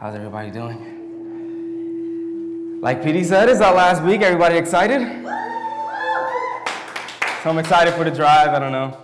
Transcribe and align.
How's 0.00 0.14
everybody 0.14 0.52
doing? 0.52 0.78
Like 2.80 3.02
PD 3.02 3.24
said, 3.24 3.48
it's 3.48 3.60
our 3.60 3.74
last 3.74 4.00
week. 4.04 4.20
Everybody 4.20 4.56
excited? 4.56 5.00
So 7.42 7.50
I'm 7.50 7.58
excited 7.58 7.92
for 7.94 8.04
the 8.04 8.12
drive. 8.12 8.50
I 8.50 8.60
don't 8.60 8.70
know. 8.70 8.96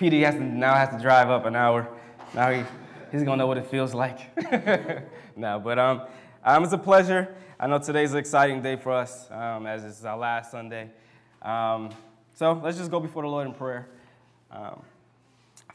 PD 0.00 0.24
has 0.24 0.34
to, 0.34 0.42
now 0.42 0.74
has 0.74 0.88
to 0.88 0.98
drive 0.98 1.30
up 1.30 1.46
an 1.46 1.54
hour. 1.54 1.88
Now 2.34 2.50
he, 2.50 2.64
he's 3.12 3.22
gonna 3.22 3.36
know 3.36 3.46
what 3.46 3.56
it 3.56 3.66
feels 3.66 3.94
like. 3.94 4.36
no, 5.36 5.60
but 5.60 5.78
um, 5.78 6.02
um, 6.42 6.64
it's 6.64 6.72
a 6.72 6.78
pleasure. 6.78 7.36
I 7.60 7.68
know 7.68 7.78
today's 7.78 8.10
an 8.10 8.18
exciting 8.18 8.62
day 8.62 8.74
for 8.74 8.90
us, 8.90 9.30
um, 9.30 9.64
as 9.64 9.84
it's 9.84 10.04
our 10.04 10.18
last 10.18 10.50
Sunday. 10.50 10.90
Um, 11.40 11.90
so 12.34 12.54
let's 12.54 12.78
just 12.78 12.90
go 12.90 12.98
before 12.98 13.22
the 13.22 13.28
Lord 13.28 13.46
in 13.46 13.54
prayer. 13.54 13.90
Um, 14.50 14.82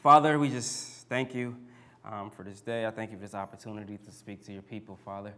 Father, 0.04 0.38
we 0.38 0.50
just 0.50 1.08
thank 1.08 1.34
you 1.34 1.56
um, 2.12 2.30
for 2.30 2.44
this 2.44 2.62
day. 2.62 2.86
I 2.86 2.92
thank 2.92 3.12
you 3.12 3.18
for 3.18 3.24
this 3.24 3.34
opportunity 3.34 3.98
to 3.98 4.12
speak 4.12 4.46
to 4.46 4.54
your 4.54 4.62
people, 4.62 4.98
Father. 5.04 5.34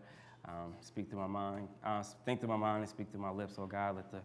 Um, 0.48 0.74
speak 0.82 1.10
through 1.10 1.20
my 1.20 1.28
mind, 1.28 1.68
uh, 1.84 2.04
think 2.26 2.40
through 2.40 2.50
my 2.50 2.58
mind 2.58 2.82
and 2.82 2.90
speak 2.90 3.12
through 3.12 3.22
my 3.22 3.30
lips, 3.30 3.56
oh 3.58 3.66
God. 3.66 3.98
Let 3.98 4.12
the 4.12 4.22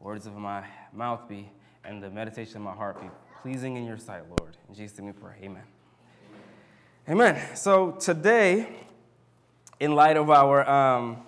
words 0.00 0.26
of 0.26 0.34
my 0.34 0.64
mouth 0.92 1.28
be 1.28 1.50
and 1.84 2.02
the 2.02 2.10
meditation 2.10 2.56
of 2.56 2.62
my 2.62 2.72
heart 2.72 3.00
be 3.00 3.08
pleasing 3.42 3.76
in 3.76 3.84
your 3.84 3.96
sight, 3.96 4.22
Lord. 4.28 4.56
In 4.68 4.74
Jesus' 4.74 4.98
name 4.98 5.06
we 5.06 5.12
pray. 5.12 5.36
Amen. 5.42 5.62
Amen. 7.08 7.56
So 7.56 7.92
today, 7.92 8.68
in 9.80 9.94
light 9.94 10.16
of 10.16 10.30
our 10.30 10.68
um, 10.68 11.18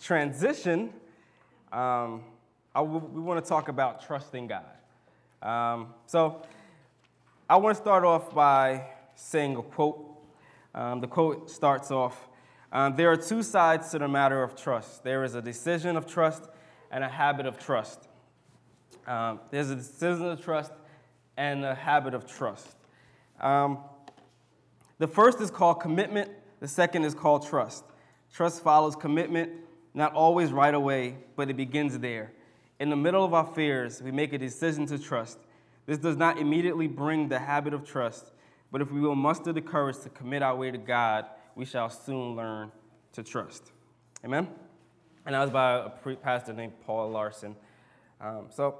transition, 0.00 0.92
um, 1.72 2.22
we 2.74 3.20
want 3.20 3.42
to 3.42 3.48
talk 3.48 3.68
about 3.68 4.06
trusting 4.06 4.48
God. 4.48 4.64
Um, 5.42 5.94
so 6.06 6.42
I 7.48 7.56
want 7.56 7.76
to 7.76 7.82
start 7.82 8.04
off 8.04 8.34
by 8.34 8.86
saying 9.14 9.56
a 9.56 9.62
quote 9.62 10.07
um, 10.78 11.00
the 11.00 11.08
quote 11.08 11.50
starts 11.50 11.90
off 11.90 12.28
um, 12.70 12.94
There 12.94 13.10
are 13.10 13.16
two 13.16 13.42
sides 13.42 13.90
to 13.90 13.98
the 13.98 14.08
matter 14.08 14.42
of 14.42 14.54
trust 14.54 15.02
there 15.02 15.24
is 15.24 15.34
a 15.34 15.42
decision 15.42 15.96
of 15.96 16.06
trust 16.06 16.48
and 16.90 17.04
a 17.04 17.08
habit 17.08 17.46
of 17.46 17.58
trust. 17.58 18.08
Um, 19.06 19.40
there's 19.50 19.70
a 19.70 19.76
decision 19.76 20.26
of 20.26 20.42
trust 20.42 20.72
and 21.36 21.64
a 21.64 21.74
habit 21.74 22.14
of 22.14 22.26
trust. 22.26 22.76
Um, 23.40 23.78
the 24.98 25.06
first 25.06 25.40
is 25.40 25.50
called 25.50 25.80
commitment, 25.80 26.30
the 26.60 26.68
second 26.68 27.04
is 27.04 27.14
called 27.14 27.46
trust. 27.46 27.84
Trust 28.32 28.62
follows 28.62 28.96
commitment, 28.96 29.50
not 29.94 30.12
always 30.12 30.52
right 30.52 30.74
away, 30.74 31.16
but 31.36 31.50
it 31.50 31.56
begins 31.56 31.98
there. 31.98 32.32
In 32.80 32.90
the 32.90 32.96
middle 32.96 33.24
of 33.24 33.34
our 33.34 33.46
fears, 33.46 34.00
we 34.00 34.12
make 34.12 34.32
a 34.32 34.38
decision 34.38 34.86
to 34.86 34.98
trust. 34.98 35.38
This 35.86 35.98
does 35.98 36.16
not 36.16 36.38
immediately 36.38 36.86
bring 36.86 37.28
the 37.28 37.38
habit 37.38 37.74
of 37.74 37.84
trust, 37.84 38.32
but 38.70 38.80
if 38.80 38.90
we 38.90 39.00
will 39.00 39.14
muster 39.14 39.52
the 39.52 39.60
courage 39.60 39.98
to 40.00 40.08
commit 40.10 40.42
our 40.42 40.54
way 40.54 40.70
to 40.70 40.78
God, 40.78 41.26
we 41.54 41.64
shall 41.64 41.88
soon 41.88 42.36
learn 42.36 42.70
to 43.12 43.22
trust. 43.22 43.72
Amen? 44.24 44.48
And 45.24 45.34
that 45.34 45.40
was 45.40 45.50
by 45.50 45.90
a 46.12 46.16
pastor 46.16 46.52
named 46.52 46.72
Paul 46.84 47.10
Larson. 47.10 47.56
Um, 48.20 48.46
so, 48.50 48.78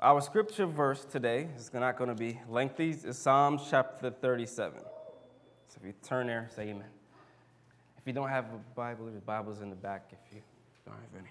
our 0.00 0.20
scripture 0.20 0.66
verse 0.66 1.04
today 1.04 1.48
is 1.56 1.70
not 1.72 1.98
going 1.98 2.08
to 2.08 2.16
be 2.16 2.40
lengthy. 2.48 2.90
It's 2.90 3.18
Psalms 3.18 3.62
chapter 3.70 4.10
37. 4.10 4.80
So, 4.80 5.78
if 5.80 5.86
you 5.86 5.94
turn 6.02 6.26
there, 6.26 6.48
say 6.54 6.62
amen. 6.62 6.88
If 7.98 8.06
you 8.06 8.12
don't 8.12 8.28
have 8.28 8.46
a 8.46 8.58
Bible, 8.74 9.06
the 9.06 9.20
Bible's 9.20 9.60
in 9.60 9.70
the 9.70 9.76
back 9.76 10.10
if 10.10 10.34
you 10.34 10.40
don't 10.86 10.94
have 10.94 11.20
any. 11.20 11.30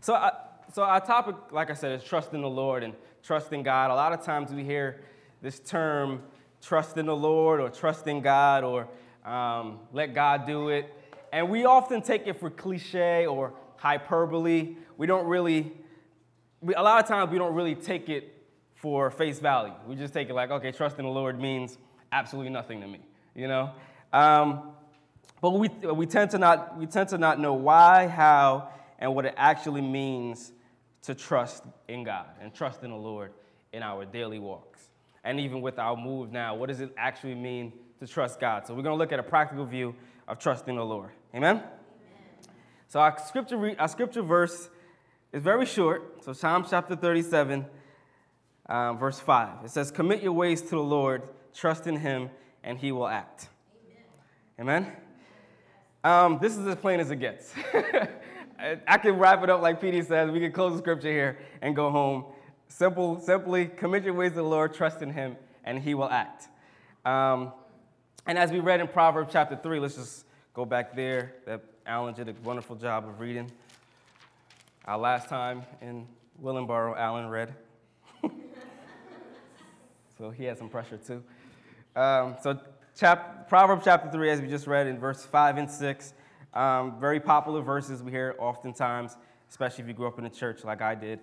So, 0.00 0.14
I, 0.14 0.32
so 0.72 0.82
our 0.82 1.00
topic, 1.00 1.36
like 1.50 1.70
I 1.70 1.74
said, 1.74 1.92
is 1.92 2.04
trusting 2.04 2.40
the 2.40 2.48
Lord 2.48 2.82
and 2.82 2.94
trusting 3.22 3.62
God. 3.62 3.90
A 3.90 3.94
lot 3.94 4.12
of 4.12 4.24
times 4.24 4.52
we 4.52 4.64
hear 4.64 5.00
this 5.40 5.58
term 5.58 6.22
trust 6.62 6.96
in 6.96 7.06
the 7.06 7.16
Lord 7.16 7.60
or 7.60 7.68
trust 7.68 8.06
in 8.06 8.20
God 8.20 8.64
or 8.64 8.88
um, 9.24 9.80
let 9.92 10.14
God 10.14 10.46
do 10.46 10.68
it. 10.68 10.92
And 11.32 11.50
we 11.50 11.64
often 11.64 12.02
take 12.02 12.26
it 12.26 12.38
for 12.38 12.50
cliche 12.50 13.26
or 13.26 13.52
hyperbole. 13.76 14.76
We 14.96 15.06
don't 15.06 15.26
really, 15.26 15.72
we, 16.60 16.74
a 16.74 16.82
lot 16.82 17.02
of 17.02 17.08
times 17.08 17.30
we 17.30 17.38
don't 17.38 17.54
really 17.54 17.74
take 17.74 18.08
it 18.08 18.32
for 18.76 19.10
face 19.10 19.38
value. 19.38 19.74
We 19.86 19.96
just 19.96 20.14
take 20.14 20.28
it 20.28 20.34
like, 20.34 20.50
okay, 20.50 20.72
trust 20.72 20.98
in 20.98 21.04
the 21.04 21.10
Lord 21.10 21.40
means 21.40 21.78
absolutely 22.12 22.50
nothing 22.50 22.80
to 22.80 22.86
me, 22.86 23.00
you 23.34 23.48
know? 23.48 23.72
Um, 24.12 24.72
but 25.40 25.50
we, 25.50 25.68
we, 25.68 26.06
tend 26.06 26.30
to 26.32 26.38
not, 26.38 26.78
we 26.78 26.86
tend 26.86 27.08
to 27.08 27.18
not 27.18 27.40
know 27.40 27.54
why, 27.54 28.06
how, 28.06 28.68
and 28.98 29.14
what 29.14 29.24
it 29.24 29.34
actually 29.36 29.80
means 29.80 30.52
to 31.02 31.14
trust 31.14 31.64
in 31.88 32.04
God 32.04 32.26
and 32.40 32.54
trust 32.54 32.84
in 32.84 32.90
the 32.90 32.96
Lord 32.96 33.32
in 33.72 33.82
our 33.82 34.04
daily 34.04 34.38
walks 34.38 34.91
and 35.24 35.38
even 35.40 35.60
with 35.60 35.78
our 35.78 35.96
move 35.96 36.32
now. 36.32 36.54
What 36.54 36.68
does 36.68 36.80
it 36.80 36.92
actually 36.96 37.34
mean 37.34 37.72
to 38.00 38.06
trust 38.06 38.40
God? 38.40 38.66
So 38.66 38.74
we're 38.74 38.82
going 38.82 38.94
to 38.94 38.98
look 38.98 39.12
at 39.12 39.18
a 39.18 39.22
practical 39.22 39.64
view 39.64 39.94
of 40.28 40.38
trusting 40.38 40.74
the 40.74 40.84
Lord. 40.84 41.10
Amen? 41.34 41.56
Amen. 41.56 41.66
So 42.88 43.00
our 43.00 43.18
scripture, 43.18 43.56
re- 43.56 43.76
our 43.76 43.88
scripture 43.88 44.22
verse 44.22 44.68
is 45.32 45.42
very 45.42 45.66
short. 45.66 46.24
So 46.24 46.32
Psalm 46.32 46.66
chapter 46.68 46.96
37, 46.96 47.66
um, 48.68 48.98
verse 48.98 49.20
5. 49.20 49.64
It 49.64 49.70
says, 49.70 49.90
Commit 49.90 50.22
your 50.22 50.32
ways 50.32 50.62
to 50.62 50.70
the 50.70 50.78
Lord, 50.78 51.22
trust 51.54 51.86
in 51.86 51.96
him, 51.96 52.30
and 52.62 52.78
he 52.78 52.92
will 52.92 53.08
act. 53.08 53.48
Amen? 54.58 54.82
Amen? 54.82 54.96
Um, 56.04 56.38
this 56.40 56.56
is 56.56 56.66
as 56.66 56.76
plain 56.76 57.00
as 57.00 57.10
it 57.10 57.16
gets. 57.16 57.52
I 58.86 58.98
can 58.98 59.18
wrap 59.18 59.42
it 59.42 59.50
up 59.50 59.60
like 59.60 59.80
PD 59.80 60.06
says. 60.06 60.30
We 60.30 60.40
can 60.40 60.52
close 60.52 60.72
the 60.72 60.78
scripture 60.78 61.10
here 61.10 61.38
and 61.60 61.74
go 61.74 61.90
home. 61.90 62.26
Simple, 62.72 63.20
simply 63.20 63.66
commit 63.66 64.02
your 64.02 64.14
ways 64.14 64.30
to 64.30 64.36
the 64.36 64.42
Lord, 64.44 64.72
trust 64.72 65.02
in 65.02 65.10
Him, 65.10 65.36
and 65.62 65.78
He 65.78 65.92
will 65.92 66.08
act. 66.08 66.48
Um, 67.04 67.52
and 68.26 68.38
as 68.38 68.50
we 68.50 68.60
read 68.60 68.80
in 68.80 68.88
Proverbs 68.88 69.28
chapter 69.30 69.56
3, 69.56 69.78
let's 69.78 69.96
just 69.96 70.24
go 70.54 70.64
back 70.64 70.96
there. 70.96 71.34
That 71.44 71.62
Alan 71.86 72.14
did 72.14 72.30
a 72.30 72.34
wonderful 72.42 72.76
job 72.76 73.06
of 73.06 73.20
reading. 73.20 73.52
Our 74.86 74.96
last 74.96 75.28
time 75.28 75.64
in 75.82 76.06
Willingboro, 76.42 76.96
Alan 76.96 77.28
read. 77.28 77.54
so 80.16 80.30
he 80.30 80.44
had 80.44 80.56
some 80.56 80.70
pressure 80.70 80.96
too. 80.96 81.22
Um, 81.94 82.36
so 82.42 82.58
chap- 82.98 83.50
Proverbs 83.50 83.82
chapter 83.84 84.10
3, 84.10 84.30
as 84.30 84.40
we 84.40 84.48
just 84.48 84.66
read 84.66 84.86
in 84.86 84.98
verse 84.98 85.22
5 85.22 85.58
and 85.58 85.70
6, 85.70 86.14
um, 86.54 86.98
very 86.98 87.20
popular 87.20 87.60
verses 87.60 88.02
we 88.02 88.12
hear 88.12 88.34
oftentimes, 88.38 89.18
especially 89.50 89.82
if 89.82 89.88
you 89.88 89.94
grew 89.94 90.06
up 90.06 90.18
in 90.18 90.24
a 90.24 90.30
church 90.30 90.64
like 90.64 90.80
I 90.80 90.94
did. 90.94 91.20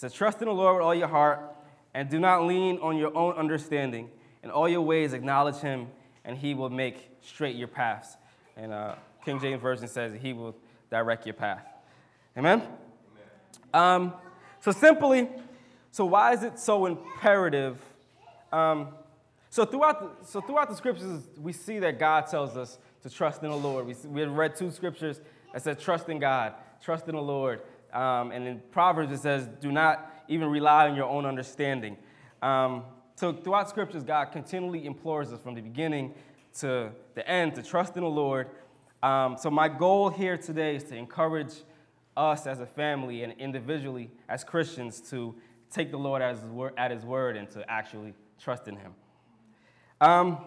Says, 0.00 0.14
Trust 0.14 0.40
in 0.40 0.48
the 0.48 0.54
Lord 0.54 0.76
with 0.76 0.82
all 0.82 0.94
your 0.94 1.08
heart, 1.08 1.42
and 1.92 2.08
do 2.08 2.18
not 2.18 2.46
lean 2.46 2.78
on 2.78 2.96
your 2.96 3.14
own 3.14 3.34
understanding. 3.34 4.08
In 4.42 4.50
all 4.50 4.66
your 4.66 4.80
ways, 4.80 5.12
acknowledge 5.12 5.56
him, 5.56 5.88
and 6.24 6.38
he 6.38 6.54
will 6.54 6.70
make 6.70 7.10
straight 7.20 7.54
your 7.54 7.68
paths. 7.68 8.16
And 8.56 8.72
uh, 8.72 8.94
King 9.26 9.38
James 9.38 9.60
Version 9.60 9.86
says, 9.88 10.14
He 10.18 10.32
will 10.32 10.56
direct 10.90 11.26
your 11.26 11.34
path. 11.34 11.66
Amen? 12.34 12.62
Amen. 13.74 14.06
Um, 14.08 14.14
so, 14.60 14.70
simply, 14.70 15.28
so 15.90 16.06
why 16.06 16.32
is 16.32 16.44
it 16.44 16.58
so 16.58 16.86
imperative? 16.86 17.78
Um, 18.50 18.94
so, 19.50 19.66
throughout 19.66 20.00
the, 20.00 20.26
so, 20.26 20.40
throughout 20.40 20.70
the 20.70 20.76
scriptures, 20.76 21.28
we 21.38 21.52
see 21.52 21.78
that 21.78 21.98
God 21.98 22.26
tells 22.26 22.56
us 22.56 22.78
to 23.02 23.10
trust 23.10 23.42
in 23.42 23.50
the 23.50 23.56
Lord. 23.56 23.86
We, 23.86 23.94
we 24.08 24.24
read 24.24 24.56
two 24.56 24.70
scriptures 24.70 25.20
that 25.52 25.60
said, 25.60 25.78
Trust 25.78 26.08
in 26.08 26.18
God, 26.18 26.54
trust 26.82 27.06
in 27.06 27.16
the 27.16 27.22
Lord. 27.22 27.60
Um, 27.92 28.32
and 28.32 28.46
in 28.46 28.60
Proverbs, 28.70 29.12
it 29.12 29.18
says, 29.18 29.48
do 29.60 29.72
not 29.72 30.24
even 30.28 30.48
rely 30.48 30.88
on 30.88 30.96
your 30.96 31.06
own 31.06 31.26
understanding. 31.26 31.96
Um, 32.42 32.84
so 33.16 33.32
throughout 33.32 33.68
scriptures, 33.68 34.02
God 34.02 34.26
continually 34.26 34.86
implores 34.86 35.32
us 35.32 35.42
from 35.42 35.54
the 35.54 35.60
beginning 35.60 36.14
to 36.60 36.90
the 37.14 37.28
end 37.28 37.54
to 37.56 37.62
trust 37.62 37.96
in 37.96 38.02
the 38.02 38.08
Lord. 38.08 38.48
Um, 39.02 39.36
so 39.38 39.50
my 39.50 39.68
goal 39.68 40.08
here 40.10 40.36
today 40.36 40.76
is 40.76 40.84
to 40.84 40.96
encourage 40.96 41.52
us 42.16 42.46
as 42.46 42.60
a 42.60 42.66
family 42.66 43.22
and 43.22 43.34
individually 43.38 44.10
as 44.28 44.44
Christians 44.44 45.00
to 45.10 45.34
take 45.70 45.90
the 45.90 45.98
Lord 45.98 46.22
at 46.22 46.34
his 46.34 46.44
word, 46.44 46.74
at 46.76 46.90
his 46.90 47.04
word 47.04 47.36
and 47.36 47.48
to 47.50 47.68
actually 47.70 48.14
trust 48.38 48.68
in 48.68 48.76
him. 48.76 48.94
Um, 50.00 50.38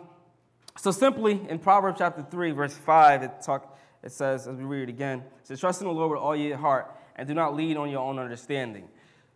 so 0.78 0.92
simply 0.92 1.40
in 1.50 1.60
Proverbs 1.60 2.00
chapter 2.00 2.25
3, 2.30 2.51
verse 2.51 2.75
5, 2.75 3.24
it, 3.24 3.31
talk, 3.45 3.78
it 4.01 4.12
says, 4.12 4.48
as 4.48 4.57
we 4.57 4.63
read 4.63 4.84
it 4.84 4.90
again, 4.90 5.19
it 5.19 5.48
says, 5.48 5.60
Trust 5.60 5.81
in 5.81 5.88
the 5.88 5.94
Lord 5.94 6.12
with 6.12 6.19
all 6.19 6.36
your 6.36 6.57
heart 6.57 6.95
and 7.15 7.27
do 7.27 7.33
not 7.33 7.56
lean 7.56 7.77
on 7.77 7.89
your 7.89 8.01
own 8.01 8.19
understanding. 8.19 8.88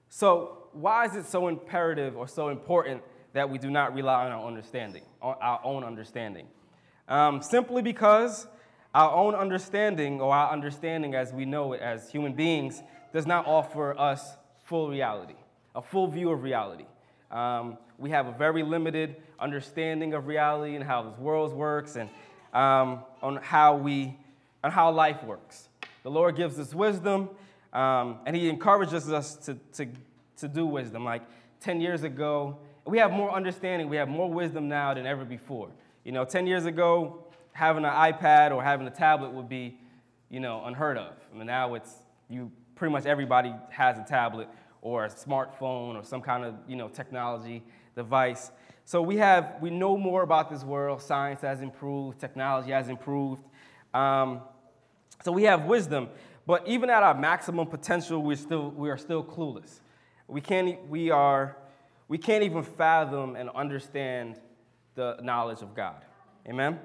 So, 0.10 0.70
why 0.74 1.06
is 1.06 1.16
it 1.16 1.26
so 1.26 1.48
imperative 1.48 2.16
or 2.16 2.28
so 2.28 2.50
important 2.50 3.02
that 3.34 3.50
we 3.50 3.58
do 3.58 3.70
not 3.70 3.94
rely 3.94 4.26
on 4.26 4.32
our 4.32 4.46
understanding, 4.46 5.04
on 5.22 5.36
our 5.42 5.60
own 5.64 5.84
understanding? 5.84 6.48
Um, 7.08 7.42
simply 7.42 7.82
because 7.82 8.48
our 8.94 9.12
own 9.12 9.36
understanding, 9.36 10.22
or 10.22 10.34
our 10.34 10.52
understanding 10.52 11.16
as 11.16 11.34
we 11.34 11.46
know 11.46 11.74
it 11.74 11.82
as 11.82 12.10
human 12.10 12.34
beings, 12.34 12.82
does 13.14 13.26
not 13.26 13.46
offer 13.46 13.98
us 13.98 14.36
full 14.64 14.90
reality, 14.90 15.36
a 15.76 15.82
full 15.82 16.08
view 16.08 16.32
of 16.32 16.44
reality. 16.44 16.86
Um, 17.32 17.78
we 17.98 18.10
have 18.12 18.28
a 18.28 18.32
very 18.32 18.64
limited 18.64 19.18
understanding 19.40 20.14
of 20.14 20.28
reality 20.28 20.76
and 20.76 20.84
how 20.84 21.04
this 21.04 21.18
world 21.20 21.54
works 21.54 21.96
and 21.96 22.10
um, 22.54 23.04
on 23.22 23.38
how 23.38 23.76
we 23.76 24.18
on 24.64 24.72
how 24.72 24.92
life 24.92 25.24
works. 25.24 25.70
The 26.04 26.10
Lord 26.10 26.36
gives 26.36 26.58
us 26.60 26.74
wisdom 26.74 27.30
um, 27.74 28.20
and 28.26 28.36
he 28.36 28.50
encourages 28.50 29.12
us 29.12 29.36
to, 29.46 29.58
to, 29.74 29.88
to 30.38 30.48
do 30.48 30.66
wisdom. 30.66 31.06
Like 31.06 31.24
10 31.62 31.82
years 31.82 32.04
ago, 32.04 32.58
we 32.86 32.98
have 33.00 33.12
more 33.12 33.32
understanding, 33.32 33.90
we 33.90 33.98
have 33.98 34.10
more 34.10 34.32
wisdom 34.32 34.68
now 34.68 34.94
than 34.94 35.06
ever 35.06 35.26
before. 35.26 35.70
You 36.04 36.12
know, 36.14 36.24
10 36.24 36.48
years 36.48 36.66
ago, 36.66 37.26
having 37.52 37.84
an 37.84 37.92
iPad 37.92 38.52
or 38.52 38.64
having 38.64 38.88
a 38.88 38.92
tablet 38.92 39.32
would 39.34 39.50
be, 39.50 39.80
you 40.30 40.40
know, 40.40 40.64
unheard 40.66 40.98
of. 40.98 41.14
I 41.34 41.38
mean, 41.38 41.48
now 41.48 41.74
it's 41.74 41.92
you 42.30 42.52
pretty 42.76 42.92
much 42.92 43.06
everybody 43.06 43.54
has 43.70 43.98
a 43.98 44.04
tablet 44.04 44.48
or 44.82 45.06
a 45.06 45.10
smartphone 45.10 45.96
or 45.96 46.04
some 46.04 46.22
kind 46.22 46.46
of 46.46 46.54
you 46.68 46.76
know 46.76 46.88
technology 46.88 47.64
device. 47.96 48.52
So 48.86 49.02
we 49.02 49.18
have 49.18 49.56
we 49.60 49.70
know 49.70 49.98
more 49.98 50.22
about 50.22 50.50
this 50.50 50.64
world. 50.64 51.02
Science 51.02 51.42
has 51.42 51.62
improved, 51.62 52.20
technology 52.20 52.72
has 52.72 52.88
improved. 52.88 53.44
Um, 53.94 54.42
so 55.24 55.32
we 55.32 55.44
have 55.44 55.66
wisdom, 55.66 56.10
but 56.48 56.66
even 56.66 56.90
at 56.90 57.04
our 57.04 57.14
maximum 57.14 57.68
potential, 57.68 58.24
we're 58.24 58.38
still 58.38 58.72
we 58.72 58.90
are 58.90 58.98
still 58.98 59.24
clueless. 59.24 59.82
We 60.28 60.40
can't 60.40 60.88
we 60.88 61.12
are 61.12 61.58
we 62.08 62.18
can't 62.18 62.44
even 62.44 62.64
fathom 62.64 63.36
and 63.36 63.50
understand 63.50 64.40
the 64.96 65.18
knowledge 65.22 65.62
of 65.62 65.76
God. 65.76 66.02
Amen. 66.48 66.80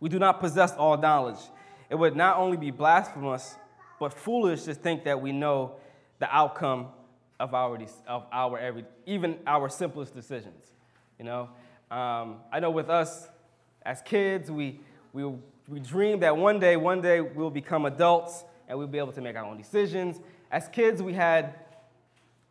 We 0.00 0.10
do 0.10 0.18
not 0.18 0.38
possess 0.38 0.74
all 0.74 0.98
knowledge. 0.98 1.40
It 1.88 1.94
would 1.94 2.14
not 2.14 2.36
only 2.36 2.58
be 2.58 2.70
blasphemous, 2.70 3.56
but 3.98 4.12
foolish 4.12 4.64
to 4.64 4.74
think 4.74 5.04
that 5.04 5.20
we 5.20 5.32
know 5.32 5.76
the 6.18 6.32
outcome 6.34 6.88
of 7.40 7.54
our, 7.54 7.78
of 8.06 8.26
our 8.30 8.58
every, 8.58 8.84
even 9.06 9.38
our 9.46 9.68
simplest 9.68 10.14
decisions. 10.14 10.72
You 11.18 11.24
know, 11.24 11.48
um, 11.90 12.36
I 12.52 12.60
know 12.60 12.70
with 12.70 12.90
us 12.90 13.28
as 13.82 14.02
kids, 14.02 14.50
we, 14.50 14.80
we, 15.12 15.24
we 15.66 15.80
dream 15.80 16.20
that 16.20 16.36
one 16.36 16.60
day, 16.60 16.76
one 16.76 17.00
day 17.00 17.20
we'll 17.20 17.50
become 17.50 17.86
adults 17.86 18.44
and 18.68 18.78
we'll 18.78 18.86
be 18.86 18.98
able 18.98 19.12
to 19.12 19.20
make 19.20 19.36
our 19.36 19.44
own 19.44 19.56
decisions. 19.56 20.20
As 20.50 20.68
kids, 20.68 21.02
we 21.02 21.14
had, 21.14 21.54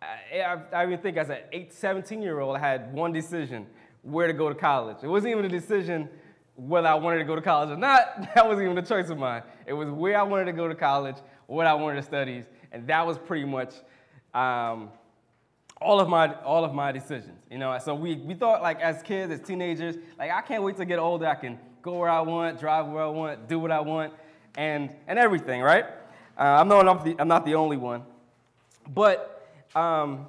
I, 0.01 0.59
I 0.73 0.85
even 0.85 0.99
think 0.99 1.17
as 1.17 1.29
an 1.29 1.39
8, 1.51 1.73
17 1.73 2.21
year 2.21 2.39
old, 2.39 2.57
I 2.57 2.59
had 2.59 2.93
one 2.93 3.13
decision 3.13 3.67
where 4.01 4.27
to 4.27 4.33
go 4.33 4.49
to 4.49 4.55
college. 4.55 4.97
It 5.03 5.07
wasn't 5.07 5.31
even 5.31 5.45
a 5.45 5.49
decision 5.49 6.09
whether 6.55 6.87
I 6.87 6.95
wanted 6.95 7.19
to 7.19 7.23
go 7.23 7.35
to 7.35 7.41
college 7.41 7.69
or 7.69 7.77
not. 7.77 8.29
That 8.35 8.47
wasn't 8.47 8.65
even 8.65 8.77
a 8.77 8.85
choice 8.85 9.09
of 9.09 9.17
mine. 9.17 9.43
It 9.65 9.73
was 9.73 9.89
where 9.89 10.19
I 10.19 10.23
wanted 10.23 10.45
to 10.45 10.53
go 10.53 10.67
to 10.67 10.75
college, 10.75 11.17
what 11.45 11.67
I 11.67 11.73
wanted 11.73 11.97
to 11.97 12.03
study, 12.03 12.43
and 12.71 12.87
that 12.87 13.05
was 13.05 13.17
pretty 13.17 13.45
much 13.45 13.73
um, 14.33 14.89
all 15.79 15.99
of 15.99 16.09
my 16.09 16.33
all 16.41 16.65
of 16.65 16.73
my 16.73 16.91
decisions. 16.91 17.39
You 17.49 17.59
know, 17.59 17.77
so 17.83 17.93
we 17.93 18.15
we 18.15 18.33
thought 18.33 18.61
like 18.61 18.79
as 18.81 19.03
kids, 19.03 19.31
as 19.31 19.39
teenagers, 19.39 19.95
like 20.17 20.31
I 20.31 20.41
can't 20.41 20.63
wait 20.63 20.77
to 20.77 20.85
get 20.85 20.99
older. 20.99 21.27
I 21.27 21.35
can 21.35 21.59
go 21.81 21.99
where 21.99 22.09
I 22.09 22.21
want, 22.21 22.59
drive 22.59 22.87
where 22.87 23.03
I 23.03 23.07
want, 23.07 23.47
do 23.47 23.59
what 23.59 23.71
I 23.71 23.79
want, 23.79 24.13
and 24.57 24.93
and 25.07 25.19
everything, 25.19 25.61
right? 25.61 25.85
Uh, 26.37 26.57
I'm 26.59 26.67
not 26.67 27.03
the, 27.03 27.15
I'm 27.17 27.27
not 27.27 27.45
the 27.45 27.55
only 27.55 27.77
one, 27.77 28.03
but 28.93 29.49
um, 29.75 30.27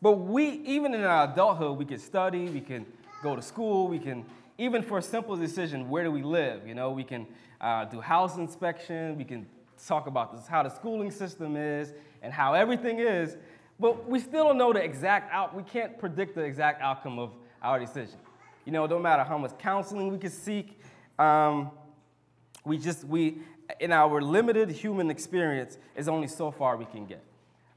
but 0.00 0.12
we 0.12 0.44
even 0.64 0.94
in 0.94 1.02
our 1.02 1.32
adulthood, 1.32 1.78
we 1.78 1.84
can 1.84 1.98
study, 1.98 2.48
we 2.48 2.60
can 2.60 2.86
go 3.24 3.34
to 3.34 3.42
school, 3.42 3.88
we 3.88 3.98
can 3.98 4.24
even 4.56 4.82
for 4.82 4.98
a 4.98 5.02
simple 5.02 5.34
decision, 5.34 5.90
where 5.90 6.04
do 6.04 6.12
we 6.12 6.22
live? 6.22 6.64
You 6.64 6.76
know, 6.76 6.92
we 6.92 7.02
can 7.02 7.26
uh, 7.60 7.86
do 7.86 8.00
house 8.00 8.36
inspection, 8.36 9.18
we 9.18 9.24
can 9.24 9.46
talk 9.84 10.06
about 10.06 10.36
this, 10.36 10.46
how 10.46 10.62
the 10.62 10.68
schooling 10.68 11.10
system 11.10 11.56
is 11.56 11.92
and 12.22 12.32
how 12.32 12.54
everything 12.54 13.00
is, 13.00 13.36
but 13.80 14.08
we 14.08 14.20
still 14.20 14.44
don't 14.44 14.58
know 14.58 14.72
the 14.72 14.84
exact 14.84 15.32
out. 15.32 15.56
We 15.56 15.64
can't 15.64 15.98
predict 15.98 16.36
the 16.36 16.42
exact 16.42 16.80
outcome 16.80 17.18
of 17.18 17.32
our 17.60 17.80
decision. 17.80 18.18
You 18.64 18.70
know, 18.70 18.86
don't 18.86 19.02
matter 19.02 19.24
how 19.24 19.38
much 19.38 19.58
counseling 19.58 20.12
we 20.12 20.18
can 20.18 20.30
seek, 20.30 20.80
um, 21.18 21.72
we 22.64 22.78
just 22.78 23.02
we 23.02 23.38
in 23.80 23.92
our 23.92 24.20
limited 24.20 24.70
human 24.70 25.10
experience 25.10 25.78
is 25.96 26.08
only 26.08 26.28
so 26.28 26.50
far 26.50 26.76
we 26.76 26.84
can 26.84 27.06
get. 27.06 27.22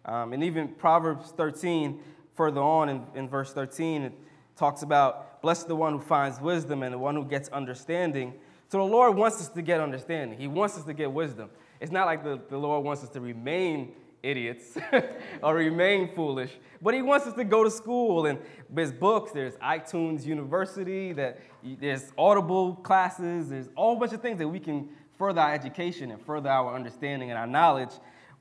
Um, 0.06 0.34
and 0.34 0.44
even 0.44 0.70
Proverbs 0.70 1.32
13, 1.32 2.00
further 2.36 2.62
on 2.62 2.90
in, 2.90 3.04
in 3.16 3.28
verse 3.28 3.54
13, 3.54 4.04
it 4.04 4.14
talks 4.56 4.84
about 4.84 5.42
blessed 5.42 5.68
the 5.68 5.76
one 5.76 5.94
who 5.94 6.00
finds 6.00 6.40
wisdom 6.40 6.84
and 6.84 6.94
the 6.94 6.98
one 6.98 7.16
who 7.16 7.26
gets 7.26 7.50
understanding. 7.50 8.34
So 8.70 8.78
the 8.80 8.84
Lord 8.84 9.16
wants 9.16 9.42
us 9.42 9.50
to 9.50 9.62
get 9.62 9.80
understanding. 9.80 10.40
He 10.40 10.48
wants 10.48 10.78
us 10.78 10.84
to 10.86 10.94
get 10.94 11.12
wisdom. 11.12 11.50
It's 11.80 11.92
not 11.92 12.06
like 12.06 12.24
the, 12.24 12.40
the 12.50 12.58
Lord 12.58 12.84
wants 12.84 13.04
us 13.04 13.10
to 13.10 13.22
remain 13.22 13.94
idiots 14.24 14.78
or 15.44 15.56
remain 15.56 16.14
foolish, 16.14 16.52
but 16.82 16.94
He 16.94 17.02
wants 17.02 17.28
us 17.28 17.34
to 17.34 17.44
go 17.44 17.64
to 17.64 17.72
school. 17.72 18.26
And 18.26 18.40
there's 18.70 18.92
books, 18.92 19.32
there's 19.32 19.54
iTunes 19.56 20.26
University, 20.26 21.14
that 21.14 21.40
there's 21.64 22.12
Audible 22.18 22.76
classes, 22.76 23.50
there's 23.50 23.68
a 23.68 23.72
whole 23.76 23.96
bunch 23.96 24.14
of 24.14 24.22
things 24.22 24.40
that 24.40 24.48
we 24.48 24.60
can 24.60 24.90
further 25.18 25.42
our 25.42 25.54
education 25.54 26.12
and 26.12 26.22
further 26.26 26.50
our 26.50 26.74
understanding 26.74 27.30
and 27.30 27.38
our 27.38 27.48
knowledge. 27.48 27.92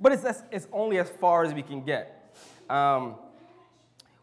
But 0.00 0.12
it's, 0.12 0.43
it's 0.50 0.67
only 0.73 0.99
as 0.99 1.09
far 1.09 1.44
as 1.44 1.55
we 1.55 1.62
can 1.62 1.85
get. 1.85 2.37
Um, 2.69 3.17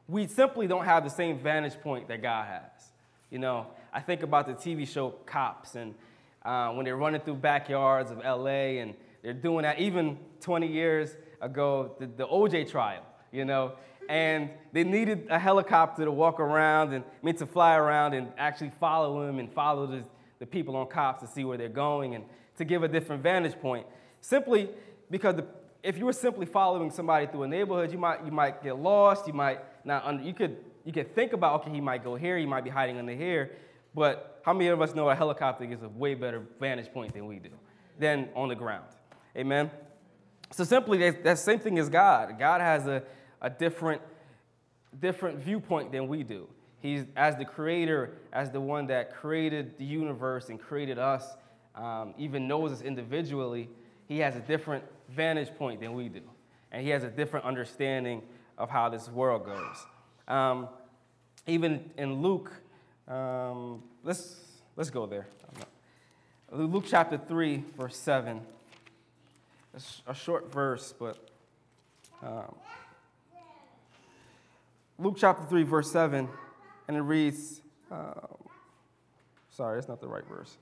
we 0.07 0.27
simply 0.27 0.68
don't 0.68 0.86
have 0.86 1.03
the 1.03 1.09
same 1.09 1.39
vantage 1.39 1.80
point 1.81 2.07
that 2.09 2.21
God 2.21 2.48
has. 2.48 2.92
You 3.30 3.39
know, 3.39 3.68
I 3.94 4.01
think 4.01 4.24
about 4.24 4.48
the 4.48 4.53
TV 4.53 4.88
show 4.88 5.12
Cops 5.25 5.75
and 5.75 5.95
uh, 6.44 6.71
when 6.71 6.86
they're 6.86 6.98
running 6.98 7.21
through 7.21 7.36
backyards 7.36 8.12
of 8.12 8.18
LA 8.18 8.80
and 8.81 8.94
they're 9.21 9.33
doing 9.33 9.63
that 9.63 9.80
even 9.80 10.18
20 10.42 10.68
years 10.68 11.15
ago, 11.39 11.95
the, 12.00 12.07
the 12.07 12.27
OJ 12.27 12.69
trial, 12.69 13.03
you 13.31 13.45
know, 13.45 13.74
and 14.09 14.50
they 14.74 14.83
needed 14.83 15.27
a 15.30 15.38
helicopter 15.39 16.03
to 16.03 16.12
walk 16.12 16.39
around 16.39 16.94
and 16.94 17.03
I 17.06 17.25
mean 17.25 17.36
to 17.36 17.45
fly 17.45 17.75
around 17.75 18.13
and 18.13 18.27
actually 18.38 18.71
follow 18.80 19.27
him 19.27 19.39
and 19.39 19.51
follow 19.53 19.86
the, 19.86 20.03
the 20.39 20.45
people 20.45 20.75
on 20.75 20.88
cops 20.88 21.21
to 21.21 21.27
see 21.27 21.44
where 21.44 21.57
they're 21.57 21.69
going 21.69 22.15
and 22.15 22.25
to 22.61 22.65
give 22.65 22.83
a 22.83 22.87
different 22.87 23.23
vantage 23.23 23.59
point. 23.59 23.85
Simply 24.21 24.69
because 25.09 25.35
the, 25.35 25.45
if 25.83 25.97
you 25.97 26.05
were 26.05 26.13
simply 26.13 26.45
following 26.45 26.91
somebody 26.91 27.25
through 27.25 27.43
a 27.43 27.47
neighborhood, 27.47 27.91
you 27.91 27.97
might 27.97 28.23
you 28.23 28.31
might 28.31 28.63
get 28.63 28.77
lost. 28.77 29.27
You 29.27 29.33
might 29.33 29.59
not. 29.85 30.05
Under, 30.05 30.23
you 30.23 30.33
could 30.33 30.57
you 30.85 30.93
could 30.93 31.13
think 31.13 31.33
about 31.33 31.61
okay, 31.61 31.71
he 31.71 31.81
might 31.81 32.03
go 32.03 32.15
here. 32.15 32.37
He 32.37 32.45
might 32.45 32.63
be 32.63 32.69
hiding 32.69 32.97
under 32.97 33.13
here. 33.13 33.51
But 33.93 34.41
how 34.45 34.53
many 34.53 34.67
of 34.67 34.81
us 34.81 34.95
know 34.95 35.09
a 35.09 35.15
helicopter 35.15 35.65
gives 35.65 35.83
a 35.83 35.89
way 35.89 36.13
better 36.13 36.43
vantage 36.59 36.91
point 36.93 37.13
than 37.13 37.25
we 37.27 37.39
do, 37.39 37.49
than 37.99 38.29
on 38.35 38.47
the 38.47 38.55
ground? 38.55 38.85
Amen. 39.35 39.69
So 40.51 40.63
simply, 40.63 41.11
that, 41.11 41.39
same 41.39 41.59
thing 41.59 41.79
as 41.79 41.89
God. 41.89 42.37
God 42.37 42.61
has 42.61 42.85
a, 42.85 43.03
a 43.41 43.49
different 43.49 44.01
different 44.99 45.39
viewpoint 45.39 45.91
than 45.91 46.07
we 46.07 46.23
do. 46.23 46.47
He's 46.79 47.05
as 47.15 47.35
the 47.37 47.45
creator, 47.45 48.17
as 48.33 48.49
the 48.51 48.61
one 48.61 48.87
that 48.87 49.15
created 49.15 49.77
the 49.77 49.86
universe 49.86 50.50
and 50.50 50.59
created 50.59 51.00
us, 51.00 51.36
um, 51.75 52.13
even 52.17 52.47
knows 52.47 52.71
us 52.71 52.81
individually. 52.81 53.69
He 54.07 54.19
has 54.19 54.35
a 54.35 54.41
different 54.41 54.83
vantage 55.09 55.55
point 55.57 55.79
than 55.79 55.93
we 55.93 56.09
do. 56.09 56.21
And 56.71 56.83
he 56.83 56.89
has 56.89 57.03
a 57.03 57.09
different 57.09 57.45
understanding 57.45 58.21
of 58.57 58.69
how 58.69 58.89
this 58.89 59.09
world 59.09 59.45
goes. 59.45 59.85
Um, 60.27 60.69
even 61.47 61.89
in 61.97 62.21
Luke, 62.21 62.51
um, 63.07 63.83
let's, 64.03 64.39
let's 64.75 64.89
go 64.89 65.05
there. 65.05 65.27
Luke 66.51 66.85
chapter 66.87 67.17
3, 67.17 67.63
verse 67.77 67.97
7. 67.97 68.41
It's 69.73 70.01
a 70.05 70.13
short 70.13 70.51
verse, 70.51 70.93
but 70.97 71.29
um, 72.21 72.55
Luke 74.99 75.15
chapter 75.17 75.43
3, 75.45 75.63
verse 75.63 75.89
7, 75.91 76.27
and 76.87 76.97
it 76.97 77.01
reads, 77.01 77.61
um, 77.89 78.13
sorry, 79.49 79.79
it's 79.79 79.87
not 79.87 80.01
the 80.01 80.07
right 80.07 80.27
verse. 80.27 80.57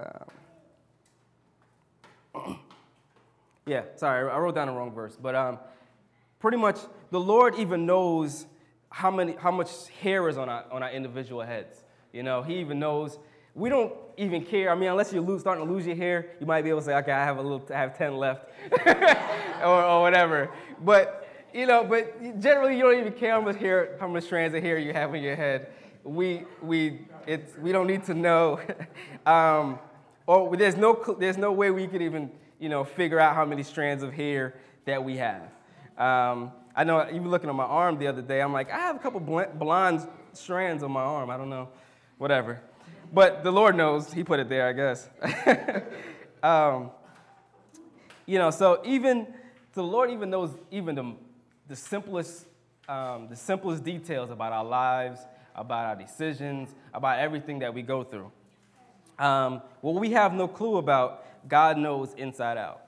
Um, 0.00 0.30
yeah, 3.66 3.82
sorry, 3.96 4.30
I 4.30 4.38
wrote 4.38 4.54
down 4.54 4.68
the 4.68 4.72
wrong 4.72 4.92
verse. 4.92 5.16
But 5.20 5.34
um, 5.34 5.58
pretty 6.38 6.56
much, 6.56 6.78
the 7.10 7.20
Lord 7.20 7.54
even 7.56 7.86
knows 7.86 8.46
how, 8.90 9.10
many, 9.10 9.34
how 9.34 9.50
much 9.50 9.70
hair 10.02 10.28
is 10.28 10.38
on 10.38 10.48
our, 10.48 10.64
on 10.72 10.82
our 10.82 10.90
individual 10.90 11.42
heads. 11.42 11.84
You 12.12 12.22
know, 12.22 12.42
He 12.42 12.58
even 12.58 12.78
knows. 12.78 13.18
We 13.54 13.68
don't 13.68 13.92
even 14.16 14.44
care. 14.44 14.70
I 14.70 14.74
mean, 14.74 14.90
unless 14.90 15.12
you're 15.12 15.22
lose, 15.22 15.42
starting 15.42 15.66
to 15.66 15.72
lose 15.72 15.86
your 15.86 15.96
hair, 15.96 16.30
you 16.40 16.46
might 16.46 16.62
be 16.62 16.70
able 16.70 16.80
to 16.80 16.86
say, 16.86 16.94
okay, 16.96 17.12
I 17.12 17.24
have 17.24 17.38
a 17.38 17.42
little, 17.42 17.62
I 17.72 17.78
have 17.78 17.96
10 17.96 18.16
left, 18.16 18.46
or, 19.62 19.84
or 19.84 20.02
whatever. 20.02 20.50
But, 20.82 21.28
you 21.52 21.66
know, 21.66 21.84
but 21.84 22.40
generally, 22.40 22.76
you 22.76 22.82
don't 22.82 22.98
even 22.98 23.12
care 23.12 23.32
how 23.32 23.40
much 23.40 23.56
hair, 23.56 23.96
how 24.00 24.08
much 24.08 24.24
strands 24.24 24.54
of 24.54 24.62
hair 24.62 24.78
you 24.78 24.92
have 24.92 25.14
in 25.14 25.22
your 25.22 25.36
head. 25.36 25.68
We, 26.02 26.44
we, 26.62 27.06
it's, 27.26 27.56
we 27.58 27.72
don't 27.72 27.86
need 27.86 28.04
to 28.04 28.14
know. 28.14 28.60
um, 29.26 29.78
or 30.26 30.56
there's 30.56 30.76
no, 30.76 31.16
there's 31.18 31.38
no 31.38 31.52
way 31.52 31.70
we 31.70 31.86
could 31.86 32.02
even 32.02 32.30
you 32.60 32.68
know, 32.68 32.84
figure 32.84 33.18
out 33.18 33.34
how 33.34 33.44
many 33.44 33.62
strands 33.62 34.02
of 34.02 34.12
hair 34.12 34.54
that 34.84 35.02
we 35.02 35.16
have. 35.16 35.42
Um, 35.96 36.52
I 36.76 36.84
know 36.84 37.06
even 37.08 37.30
looking 37.30 37.48
at 37.48 37.54
my 37.54 37.64
arm 37.64 37.98
the 37.98 38.06
other 38.06 38.22
day, 38.22 38.40
I'm 38.40 38.52
like, 38.52 38.70
I 38.70 38.78
have 38.78 38.96
a 38.96 38.98
couple 38.98 39.20
blonde 39.20 40.06
strands 40.34 40.82
on 40.82 40.92
my 40.92 41.02
arm. 41.02 41.30
I 41.30 41.36
don't 41.36 41.50
know, 41.50 41.68
whatever. 42.18 42.60
But 43.12 43.42
the 43.42 43.50
Lord 43.50 43.76
knows. 43.76 44.12
He 44.12 44.22
put 44.22 44.38
it 44.38 44.48
there, 44.48 44.68
I 44.68 44.72
guess. 44.72 45.08
um, 46.42 46.90
you 48.26 48.38
know, 48.38 48.50
so 48.50 48.80
even 48.84 49.26
the 49.72 49.82
Lord 49.82 50.10
even 50.10 50.30
knows 50.30 50.54
even 50.70 50.94
the, 50.94 51.14
the 51.66 51.76
simplest 51.76 52.46
um, 52.88 53.28
the 53.28 53.36
simplest 53.36 53.84
details 53.84 54.30
about 54.30 54.52
our 54.52 54.64
lives, 54.64 55.20
about 55.54 55.86
our 55.86 55.96
decisions, 55.96 56.74
about 56.92 57.20
everything 57.20 57.60
that 57.60 57.72
we 57.72 57.82
go 57.82 58.02
through. 58.02 58.32
Um, 59.20 59.60
what 59.82 59.94
we 59.96 60.12
have 60.12 60.32
no 60.32 60.48
clue 60.48 60.78
about 60.78 61.26
God 61.46 61.76
knows 61.76 62.14
inside 62.14 62.56
out. 62.56 62.80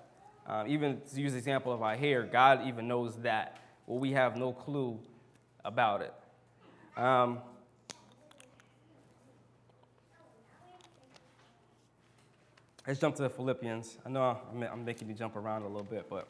Um, 0.46 0.66
even 0.66 1.00
to 1.14 1.20
use 1.20 1.32
the 1.32 1.38
example 1.38 1.72
of 1.72 1.82
our 1.82 1.94
hair, 1.94 2.22
God 2.24 2.66
even 2.66 2.88
knows 2.88 3.14
that. 3.16 3.58
Well, 3.86 3.98
we 3.98 4.12
have 4.12 4.36
no 4.36 4.52
clue 4.52 4.98
about 5.62 6.00
it. 6.00 6.14
Um, 6.96 7.38
let's 12.86 12.98
jump 12.98 13.14
to 13.16 13.22
the 13.22 13.30
Philippians. 13.30 13.98
I 14.04 14.08
know 14.08 14.38
I'm, 14.50 14.84
making 14.84 15.08
you 15.08 15.14
jump 15.14 15.36
around 15.36 15.62
a 15.62 15.68
little 15.68 15.84
bit, 15.84 16.06
but 16.08 16.28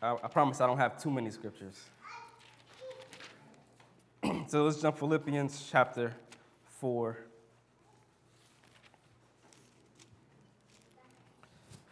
I, 0.00 0.12
I 0.12 0.28
promise 0.28 0.60
I 0.60 0.66
don't 0.68 0.78
have 0.78 1.02
too 1.02 1.10
many 1.10 1.30
scriptures. 1.30 1.80
so 4.46 4.64
let's 4.64 4.80
jump 4.80 4.96
Philippians 4.96 5.68
chapter 5.70 6.14
4. 6.80 7.18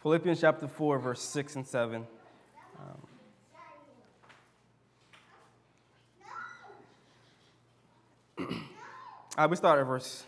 Philippians 0.05 0.39
chapter 0.39 0.67
4, 0.67 0.99
verse 0.99 1.19
6 1.19 1.55
and 1.55 1.65
7. 1.65 2.05
Um, 8.37 8.47
uh, 9.35 9.47
we 9.49 9.55
start 9.55 9.79
at 9.79 9.87
verse, 9.87 10.23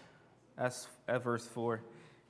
at 0.57 1.23
verse 1.23 1.45
4. 1.45 1.79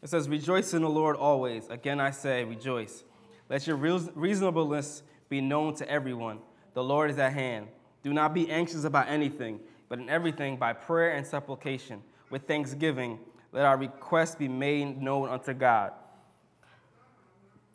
It 0.03 0.09
says, 0.09 0.27
Rejoice 0.27 0.73
in 0.73 0.81
the 0.81 0.89
Lord 0.89 1.15
always. 1.15 1.69
Again, 1.69 2.01
I 2.01 2.11
say, 2.11 2.43
rejoice. 2.43 3.05
Let 3.47 3.65
your 3.65 3.77
reasonableness 3.77 5.03
be 5.29 5.39
known 5.39 5.73
to 5.75 5.89
everyone. 5.89 6.39
The 6.73 6.83
Lord 6.83 7.09
is 7.09 7.17
at 7.17 7.31
hand. 7.31 7.67
Do 8.03 8.11
not 8.11 8.33
be 8.33 8.51
anxious 8.51 8.83
about 8.83 9.07
anything, 9.07 9.61
but 9.87 9.99
in 9.99 10.09
everything, 10.09 10.57
by 10.57 10.73
prayer 10.73 11.15
and 11.15 11.25
supplication, 11.25 12.03
with 12.29 12.45
thanksgiving, 12.45 13.19
let 13.53 13.63
our 13.63 13.77
requests 13.77 14.35
be 14.35 14.49
made 14.49 15.01
known 15.01 15.29
unto 15.29 15.53
God. 15.53 15.93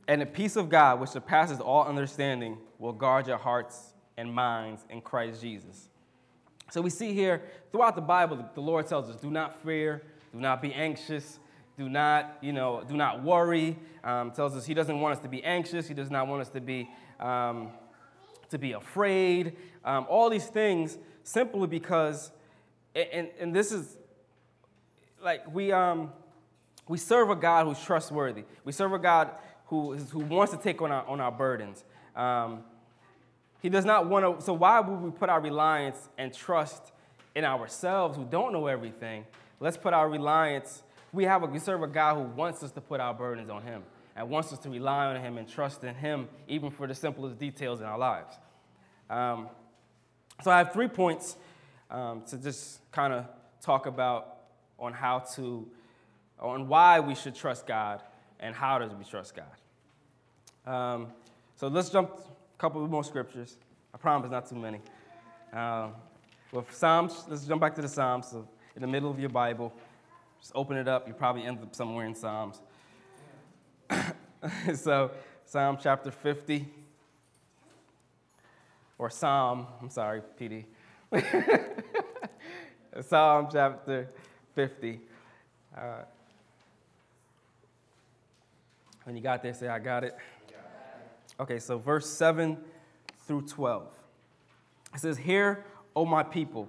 And 0.08 0.20
the 0.20 0.26
peace 0.26 0.56
of 0.56 0.68
God, 0.68 1.00
which 1.00 1.10
surpasses 1.10 1.60
all 1.60 1.84
understanding, 1.84 2.58
will 2.78 2.92
guard 2.92 3.26
your 3.26 3.38
hearts 3.38 3.94
and 4.16 4.32
minds 4.32 4.84
in 4.90 5.00
Christ 5.00 5.40
Jesus. 5.40 5.88
So 6.70 6.80
we 6.80 6.90
see 6.90 7.12
here 7.12 7.42
throughout 7.70 7.94
the 7.94 8.02
Bible, 8.02 8.44
the 8.54 8.60
Lord 8.60 8.86
tells 8.86 9.08
us, 9.08 9.16
do 9.16 9.30
not 9.30 9.62
fear, 9.62 10.02
do 10.32 10.40
not 10.40 10.62
be 10.62 10.72
anxious, 10.72 11.38
do 11.76 11.88
not, 11.88 12.38
you 12.40 12.52
know, 12.52 12.82
do 12.86 12.96
not 12.96 13.22
worry. 13.22 13.78
Um, 14.04 14.30
tells 14.32 14.56
us 14.56 14.66
he 14.66 14.74
doesn't 14.74 15.00
want 15.00 15.16
us 15.16 15.22
to 15.22 15.28
be 15.28 15.42
anxious. 15.44 15.86
He 15.86 15.94
does 15.94 16.10
not 16.10 16.26
want 16.26 16.42
us 16.42 16.48
to 16.50 16.60
be, 16.60 16.88
um, 17.20 17.70
to 18.50 18.58
be 18.58 18.72
afraid. 18.72 19.56
Um, 19.84 20.06
all 20.08 20.28
these 20.28 20.46
things 20.46 20.98
simply 21.22 21.66
because, 21.66 22.30
and, 22.94 23.28
and 23.38 23.54
this 23.54 23.72
is 23.72 23.96
like 25.22 25.52
we, 25.54 25.72
um, 25.72 26.12
we 26.88 26.98
serve 26.98 27.30
a 27.30 27.36
God 27.36 27.66
who's 27.66 27.80
trustworthy. 27.80 28.44
We 28.64 28.72
serve 28.72 28.92
a 28.92 28.98
God 28.98 29.30
who, 29.72 29.94
who 29.94 30.20
wants 30.20 30.52
to 30.52 30.58
take 30.58 30.82
on 30.82 30.92
our, 30.92 31.06
on 31.06 31.20
our 31.20 31.32
burdens. 31.32 31.84
Um, 32.14 32.64
he 33.60 33.68
does 33.68 33.84
not 33.84 34.08
want 34.08 34.38
to, 34.40 34.44
so 34.44 34.52
why 34.52 34.80
would 34.80 35.00
we 35.00 35.10
put 35.10 35.28
our 35.28 35.40
reliance 35.40 36.08
and 36.18 36.34
trust 36.34 36.92
in 37.34 37.44
ourselves 37.44 38.16
who 38.16 38.24
don't 38.24 38.52
know 38.52 38.66
everything? 38.66 39.24
Let's 39.60 39.76
put 39.76 39.94
our 39.94 40.08
reliance 40.08 40.82
we 41.12 41.24
have 41.24 41.42
a, 41.42 41.46
we 41.46 41.58
serve 41.58 41.82
a 41.82 41.86
God 41.86 42.14
who 42.14 42.22
wants 42.22 42.62
us 42.62 42.72
to 42.72 42.80
put 42.80 43.00
our 43.00 43.12
burdens 43.12 43.50
on 43.50 43.62
Him 43.62 43.82
and 44.16 44.28
wants 44.28 44.52
us 44.52 44.58
to 44.60 44.70
rely 44.70 45.06
on 45.06 45.16
Him 45.16 45.38
and 45.38 45.48
trust 45.48 45.84
in 45.84 45.94
Him, 45.94 46.28
even 46.48 46.70
for 46.70 46.86
the 46.86 46.94
simplest 46.94 47.38
details 47.38 47.80
in 47.80 47.86
our 47.86 47.98
lives. 47.98 48.34
Um, 49.10 49.48
so 50.42 50.50
I 50.50 50.58
have 50.58 50.72
three 50.72 50.88
points 50.88 51.36
um, 51.90 52.22
to 52.28 52.38
just 52.38 52.80
kind 52.90 53.12
of 53.12 53.26
talk 53.60 53.86
about 53.86 54.36
on 54.78 54.92
how 54.92 55.20
to, 55.34 55.68
on 56.40 56.66
why 56.66 57.00
we 57.00 57.14
should 57.14 57.34
trust 57.34 57.66
God 57.66 58.02
and 58.40 58.54
how 58.54 58.78
does 58.78 58.92
we 58.94 59.04
trust 59.04 59.36
God. 59.36 59.44
Um, 60.66 61.08
so 61.56 61.68
let's 61.68 61.90
jump 61.90 62.10
a 62.10 62.58
couple 62.58 62.86
more 62.86 63.04
scriptures. 63.04 63.56
I 63.92 63.98
promise 63.98 64.30
not 64.30 64.48
too 64.48 64.56
many. 64.56 64.80
Um, 65.52 65.92
with 66.52 66.72
Psalms, 66.74 67.24
let's 67.28 67.44
jump 67.44 67.60
back 67.60 67.74
to 67.74 67.82
the 67.82 67.88
Psalms. 67.88 68.28
So 68.28 68.46
in 68.76 68.82
the 68.82 68.88
middle 68.88 69.10
of 69.10 69.18
your 69.18 69.28
Bible, 69.28 69.72
just 70.40 70.52
open 70.54 70.76
it 70.76 70.88
up. 70.88 71.06
You 71.06 71.14
probably 71.14 71.44
end 71.44 71.58
up 71.62 71.74
somewhere 71.74 72.06
in 72.06 72.14
Psalms. 72.14 72.60
so, 74.74 75.10
Psalm 75.44 75.78
chapter 75.80 76.10
50, 76.10 76.66
or 78.98 79.10
Psalm, 79.10 79.66
I'm 79.80 79.90
sorry, 79.90 80.22
PD. 80.40 80.64
Psalm 83.02 83.48
chapter 83.52 84.08
50. 84.54 85.00
Uh, 85.76 85.80
when 89.04 89.16
you 89.16 89.22
got 89.22 89.42
there, 89.42 89.54
say, 89.54 89.68
I 89.68 89.78
got 89.78 90.04
it. 90.04 90.16
Okay, 91.42 91.58
so 91.58 91.78
verse 91.78 92.08
7 92.08 92.56
through 93.26 93.42
12. 93.42 93.86
It 94.94 95.00
says, 95.00 95.18
Hear, 95.18 95.64
O 95.94 96.04
my 96.04 96.22
people 96.22 96.68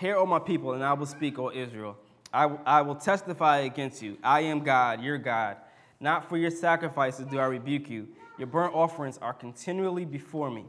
Hear, 0.00 0.16
O 0.16 0.24
my 0.24 0.38
people, 0.38 0.72
and 0.72 0.82
I 0.82 0.94
will 0.94 1.04
speak, 1.04 1.38
O 1.38 1.52
Israel. 1.52 1.94
I, 2.32 2.44
I 2.64 2.80
will 2.80 2.94
testify 2.94 3.58
against 3.58 4.00
you. 4.00 4.16
I 4.24 4.40
am 4.40 4.60
God, 4.60 5.02
your 5.02 5.18
God. 5.18 5.58
Not 6.00 6.26
for 6.26 6.38
your 6.38 6.50
sacrifices 6.50 7.26
do 7.26 7.38
I 7.38 7.44
rebuke 7.44 7.90
you. 7.90 8.08
Your 8.38 8.46
burnt 8.46 8.74
offerings 8.74 9.18
are 9.18 9.34
continually 9.34 10.06
before 10.06 10.50
me. 10.50 10.64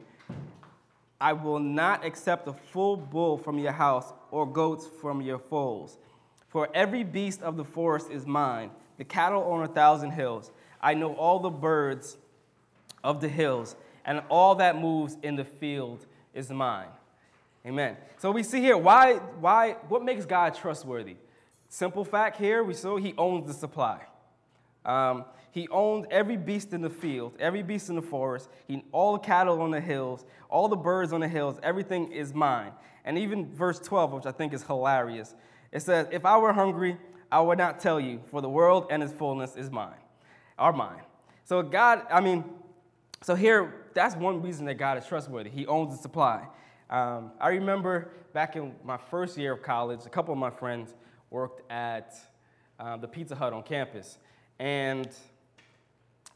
I 1.22 1.32
will 1.32 1.60
not 1.60 2.04
accept 2.04 2.46
a 2.50 2.52
full 2.52 2.98
bull 2.98 3.38
from 3.38 3.58
your 3.58 3.72
house 3.72 4.12
or 4.32 4.46
goats 4.46 4.86
from 5.00 5.22
your 5.22 5.40
folds. 5.40 5.98
For 6.50 6.68
every 6.74 7.06
beast 7.06 7.42
of 7.42 7.56
the 7.56 7.64
forest 7.64 8.12
is 8.12 8.26
mine, 8.26 8.70
the 8.98 9.06
cattle 9.06 9.44
on 9.44 9.64
a 9.64 9.70
thousand 9.70 10.12
hills. 10.12 10.52
I 10.82 10.94
know 10.94 11.14
all 11.14 11.40
the 11.40 11.50
birds 11.50 12.18
of 13.04 13.22
the 13.22 13.30
hills, 13.30 13.76
and 14.06 14.22
all 14.30 14.56
that 14.56 14.78
moves 14.78 15.18
in 15.24 15.36
the 15.36 15.46
field 15.46 16.06
is 16.34 16.50
mine. 16.50 16.88
Amen. 17.66 17.98
So 18.18 18.32
we 18.32 18.44
see 18.44 18.60
here 18.60 18.78
why, 18.78 19.16
why, 19.40 19.74
what 19.88 20.04
makes 20.04 20.26
God 20.26 20.56
trustworthy? 20.56 21.16
Simple 21.70 22.04
fact 22.04 22.38
here, 22.38 22.64
we 22.64 22.74
saw 22.74 22.98
he 22.98 23.14
owns 23.18 23.48
the 23.48 23.54
supply. 23.54 24.02
Um, 24.84 25.26
he 25.52 25.68
owned 25.68 26.08
every 26.10 26.38
beast 26.38 26.74
in 26.74 26.82
the 26.82 26.90
field, 26.90 27.34
every 27.40 27.62
beast 27.62 27.90
in 27.90 27.96
the 27.96 28.02
forest, 28.02 28.50
he, 28.68 28.84
all 28.92 29.14
the 29.14 29.20
cattle 29.20 29.62
on 29.62 29.72
the 29.72 29.82
hills, 29.82 30.26
all 30.50 30.68
the 30.68 30.76
birds 30.76 31.14
on 31.14 31.22
the 31.22 31.28
hills, 31.28 31.60
everything 31.62 32.12
is 32.12 32.34
mine. 32.34 32.72
And 33.06 33.18
even 33.18 33.54
verse 33.54 33.80
12, 33.80 34.14
which 34.14 34.26
I 34.26 34.32
think 34.32 34.54
is 34.54 34.64
hilarious, 34.64 35.36
it 35.72 35.82
says, 35.82 36.08
If 36.12 36.26
I 36.26 36.38
were 36.38 36.54
hungry, 36.54 36.98
I 37.32 37.42
would 37.42 37.58
not 37.58 37.80
tell 37.80 38.00
you, 38.00 38.22
for 38.28 38.42
the 38.42 38.50
world 38.50 38.88
and 38.90 39.04
its 39.04 39.14
fullness 39.14 39.56
is 39.56 39.70
mine, 39.70 40.00
are 40.58 40.74
mine. 40.74 41.02
So 41.44 41.62
God, 41.62 42.04
I 42.10 42.22
mean, 42.22 42.44
so 43.24 43.36
here, 43.36 43.74
that's 43.94 44.16
one 44.16 44.42
reason 44.42 44.66
that 44.66 44.76
God 44.76 44.98
is 44.98 45.06
trustworthy. 45.06 45.50
He 45.50 45.68
owns 45.68 45.96
the 45.96 46.02
supply. 46.02 46.48
Um, 46.90 47.32
I 47.40 47.50
remember 47.50 48.12
back 48.34 48.56
in 48.56 48.76
my 48.84 48.98
first 48.98 49.38
year 49.38 49.54
of 49.54 49.62
college, 49.62 50.02
a 50.06 50.10
couple 50.10 50.34
of 50.34 50.40
my 50.40 50.50
friends 50.50 50.94
worked 51.30 51.70
at 51.72 52.16
uh, 52.80 52.98
the 52.98 53.08
Pizza 53.08 53.36
Hut 53.36 53.54
on 53.54 53.64
campus. 53.64 54.18
And 54.60 55.10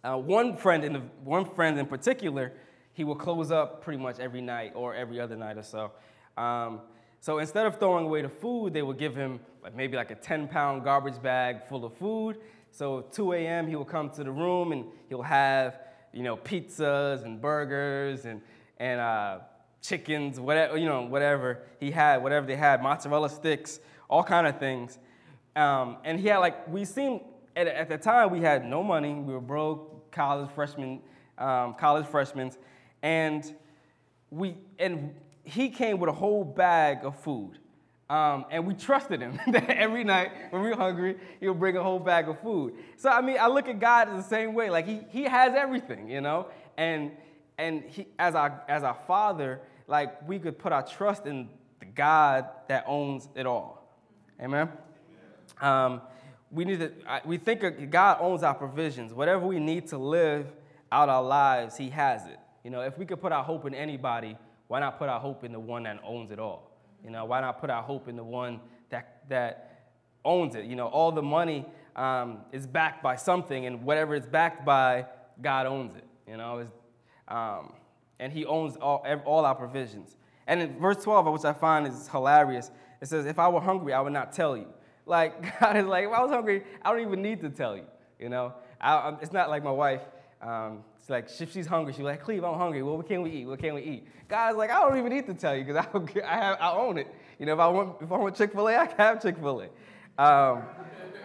uh, 0.04 0.18
one, 0.18 0.56
friend 0.56 0.84
in 0.84 0.94
the, 0.94 1.02
one 1.24 1.46
friend 1.46 1.80
in 1.80 1.88
particular, 1.88 2.54
he 2.94 3.04
would 3.04 3.18
close 3.18 3.52
up 3.52 3.82
pretty 3.84 4.02
much 4.02 4.20
every 4.20 4.42
night 4.42 4.74
or 4.76 4.94
every 4.94 5.20
other 5.20 5.36
night 5.36 5.58
or 5.58 5.64
so. 5.64 5.92
Um, 6.38 6.82
so 7.20 7.40
instead 7.40 7.66
of 7.66 7.80
throwing 7.80 8.06
away 8.06 8.22
the 8.22 8.30
food, 8.30 8.74
they 8.74 8.84
would 8.84 9.00
give 9.00 9.16
him 9.16 9.40
like 9.64 9.76
maybe 9.76 9.98
like 9.98 10.12
a 10.12 10.16
10 10.16 10.48
pound 10.48 10.84
garbage 10.84 11.20
bag 11.22 11.68
full 11.68 11.84
of 11.84 11.98
food. 11.98 12.38
So 12.70 13.02
2 13.12 13.34
a.m. 13.34 13.68
he 13.68 13.76
will 13.76 13.86
come 13.86 14.12
to 14.12 14.24
the 14.24 14.32
room 14.32 14.72
and 14.72 14.86
he'll 15.10 15.24
have, 15.24 15.80
you 16.16 16.24
know, 16.24 16.38
pizzas 16.38 17.26
and 17.26 17.42
burgers 17.42 18.26
and, 18.26 18.42
and 18.78 19.00
uh, 19.02 19.40
chickens, 19.82 20.40
whatever, 20.40 20.78
you 20.78 20.86
know, 20.86 21.02
whatever 21.04 21.64
he 21.80 21.92
had, 21.92 22.24
whatever 22.24 22.48
they 22.48 22.56
had, 22.56 22.82
mozzarella 22.82 23.30
sticks, 23.30 23.80
all 24.10 24.24
kind 24.24 24.48
of 24.48 24.58
things. 24.58 24.98
Um, 25.56 25.98
and 26.06 26.20
he 26.20 26.28
had 26.28 26.38
like, 26.38 26.68
we 26.70 26.86
seemed, 26.86 27.22
at, 27.56 27.68
at 27.68 27.90
the 27.90 27.98
time 27.98 28.32
we 28.32 28.40
had 28.40 28.66
no 28.66 28.82
money, 28.82 29.14
we 29.14 29.34
were 29.34 29.42
broke, 29.42 30.12
college 30.12 30.50
freshmen, 30.52 31.02
um, 31.38 31.76
college 31.76 32.08
freshmen, 32.08 32.52
and 33.04 33.54
we, 34.32 34.56
and 34.80 35.14
he 35.44 35.70
came 35.70 36.00
with 36.00 36.10
a 36.10 36.14
whole 36.14 36.46
bag 36.46 37.04
of 37.04 37.20
food. 37.20 37.60
Um, 38.10 38.46
and 38.52 38.68
we 38.68 38.76
trusted 38.76 39.20
him 39.20 39.40
that 39.48 39.70
every 39.70 40.04
night 40.04 40.32
when 40.52 40.62
we 40.62 40.70
were 40.70 40.76
hungry, 40.76 41.18
he 41.40 41.48
would 41.48 41.60
bring 41.60 41.76
a 41.76 41.84
whole 41.84 42.00
bag 42.00 42.28
of 42.28 42.40
food. 42.40 42.76
So, 42.98 43.10
I 43.10 43.22
mean, 43.22 43.38
I 43.40 43.48
look 43.48 43.68
at 43.68 43.80
God 43.80 44.10
the 44.10 44.22
same 44.22 44.54
way. 44.54 44.70
Like, 44.70 44.86
he, 44.86 45.02
he 45.10 45.24
has 45.24 45.56
everything, 45.56 46.10
you 46.10 46.22
know? 46.22 46.48
And, 46.78 47.12
and 47.58 47.84
he, 47.84 48.08
as, 48.20 48.36
our, 48.36 48.64
as 48.68 48.84
our 48.84 48.98
father, 49.08 49.62
like 49.88 50.28
we 50.28 50.40
could 50.40 50.60
put 50.60 50.72
our 50.72 50.86
trust 50.86 51.26
in 51.26 51.50
the 51.80 51.86
God 51.86 52.48
that 52.68 52.86
owns 52.88 53.28
it 53.36 53.46
all. 53.46 53.88
Amen. 54.42 54.70
Um, 55.62 56.02
we 56.52 56.66
need 56.66 56.80
to. 56.80 56.92
We 57.26 57.38
think 57.38 57.90
God 57.90 58.18
owns 58.20 58.44
our 58.44 58.54
provisions. 58.54 59.14
Whatever 59.14 59.46
we 59.46 59.60
need 59.60 59.88
to 59.88 59.98
live 59.98 60.48
out 60.92 61.10
our 61.10 61.24
lives, 61.24 61.78
He 61.78 61.90
has 61.90 62.26
it. 62.28 62.40
You 62.64 62.72
know, 62.72 62.82
if 62.82 62.98
we 62.98 63.06
could 63.06 63.22
put 63.22 63.32
our 63.32 63.44
hope 63.44 63.66
in 63.66 63.74
anybody, 63.74 64.38
why 64.68 64.80
not 64.80 64.98
put 64.98 65.10
our 65.10 65.20
hope 65.20 65.44
in 65.44 65.52
the 65.52 65.60
one 65.60 65.84
that 65.84 66.00
owns 66.04 66.32
it 66.32 66.40
all? 66.40 66.75
You 67.04 67.12
know, 67.12 67.26
why 67.26 67.42
not 67.42 67.60
put 67.60 67.70
our 67.70 67.84
hope 67.84 68.08
in 68.08 68.16
the 68.16 68.24
one 68.24 68.60
that 68.90 69.24
that 69.30 69.90
owns 70.24 70.56
it? 70.56 70.66
You 70.66 70.76
know, 70.76 70.88
all 70.88 71.12
the 71.12 71.22
money 71.22 71.66
um, 71.96 72.40
is 72.52 72.66
backed 72.66 73.04
by 73.04 73.16
something, 73.16 73.66
and 73.66 73.84
whatever 73.84 74.16
it's 74.16 74.28
backed 74.28 74.66
by, 74.66 75.06
God 75.42 75.66
owns 75.66 75.96
it. 75.96 76.06
You 76.28 76.38
know, 76.38 76.68
um, 77.28 77.74
and 78.20 78.32
he 78.32 78.46
owns 78.46 78.76
all, 78.78 79.06
all 79.26 79.46
our 79.46 79.56
provisions. 79.56 80.18
And 80.48 80.62
in 80.62 80.80
verse 80.80 81.04
12, 81.04 81.26
which 81.34 81.46
I 81.46 81.54
find 81.54 81.88
is 81.88 82.08
hilarious, 82.08 82.72
it 83.02 83.08
says, 83.08 83.26
If 83.26 83.40
I 83.40 83.48
were 83.50 83.62
hungry, 83.62 83.94
I 83.94 84.02
would 84.02 84.14
not 84.14 84.32
tell 84.32 84.56
you. 84.56 84.68
Like, 85.06 85.60
God 85.60 85.78
is 85.78 85.86
like, 85.86 86.06
if 86.06 86.12
I 86.12 86.22
was 86.22 86.32
hungry, 86.32 86.64
I 86.82 86.92
don't 86.92 87.02
even 87.02 87.22
need 87.22 87.42
to 87.42 87.50
tell 87.50 87.76
you, 87.76 87.86
you 88.20 88.30
know? 88.30 88.54
I, 88.80 89.16
it's 89.22 89.34
not 89.34 89.50
like 89.50 89.64
my 89.64 89.72
wife. 89.72 90.02
Um, 90.42 90.84
it's 91.00 91.10
like, 91.10 91.30
if 91.40 91.52
she's 91.52 91.68
hungry, 91.68 91.94
she's 91.94 92.04
like, 92.04 92.22
Cleve, 92.24 92.44
I'm 92.44 92.58
hungry. 92.58 92.84
Well, 92.84 92.98
what 92.98 93.08
can 93.08 93.22
we 93.22 93.32
eat? 93.32 93.46
What 93.46 93.60
can 93.60 93.74
we 93.76 93.82
eat? 93.82 94.08
God's 94.28 94.58
like, 94.58 94.70
I 94.70 94.82
don't 94.82 94.98
even 94.98 95.12
need 95.12 95.26
to 95.28 95.34
tell 95.34 95.56
you 95.56 95.64
because 95.64 95.86
I, 95.86 96.22
I, 96.22 96.54
I 96.54 96.76
own 96.76 96.98
it. 96.98 97.08
You 97.40 97.46
know, 97.46 97.54
if 97.54 97.60
I 97.60 97.68
want, 97.68 98.02
if 98.02 98.12
I 98.12 98.18
want 98.18 98.36
Chick-fil-A, 98.36 98.76
I 98.76 98.88
can 98.88 98.98
have 98.98 99.22
Chick-fil-A. 99.22 100.22
Um, 100.22 100.64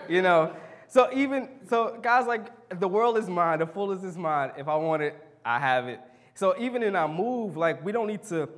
you 0.09 0.23
know, 0.23 0.55
so 0.89 1.11
even, 1.15 1.49
so 1.69 1.99
God's 2.03 2.27
like, 2.27 2.79
the 2.81 2.89
world 2.89 3.17
is 3.19 3.29
mine, 3.29 3.61
the 3.61 3.67
fullness 3.67 4.05
is 4.05 4.17
mine. 4.17 4.53
If 4.57 4.69
I 4.69 4.77
want 4.77 5.03
it, 5.03 5.15
I 5.45 5.59
have 5.59 5.89
it. 5.89 6.01
So 6.35 6.55
even 6.59 6.83
in 6.83 6.97
our 6.97 7.09
move, 7.09 7.57
like, 7.57 7.85
we 7.85 7.93
don't 7.93 8.07
need 8.07 8.23
to 8.25 8.49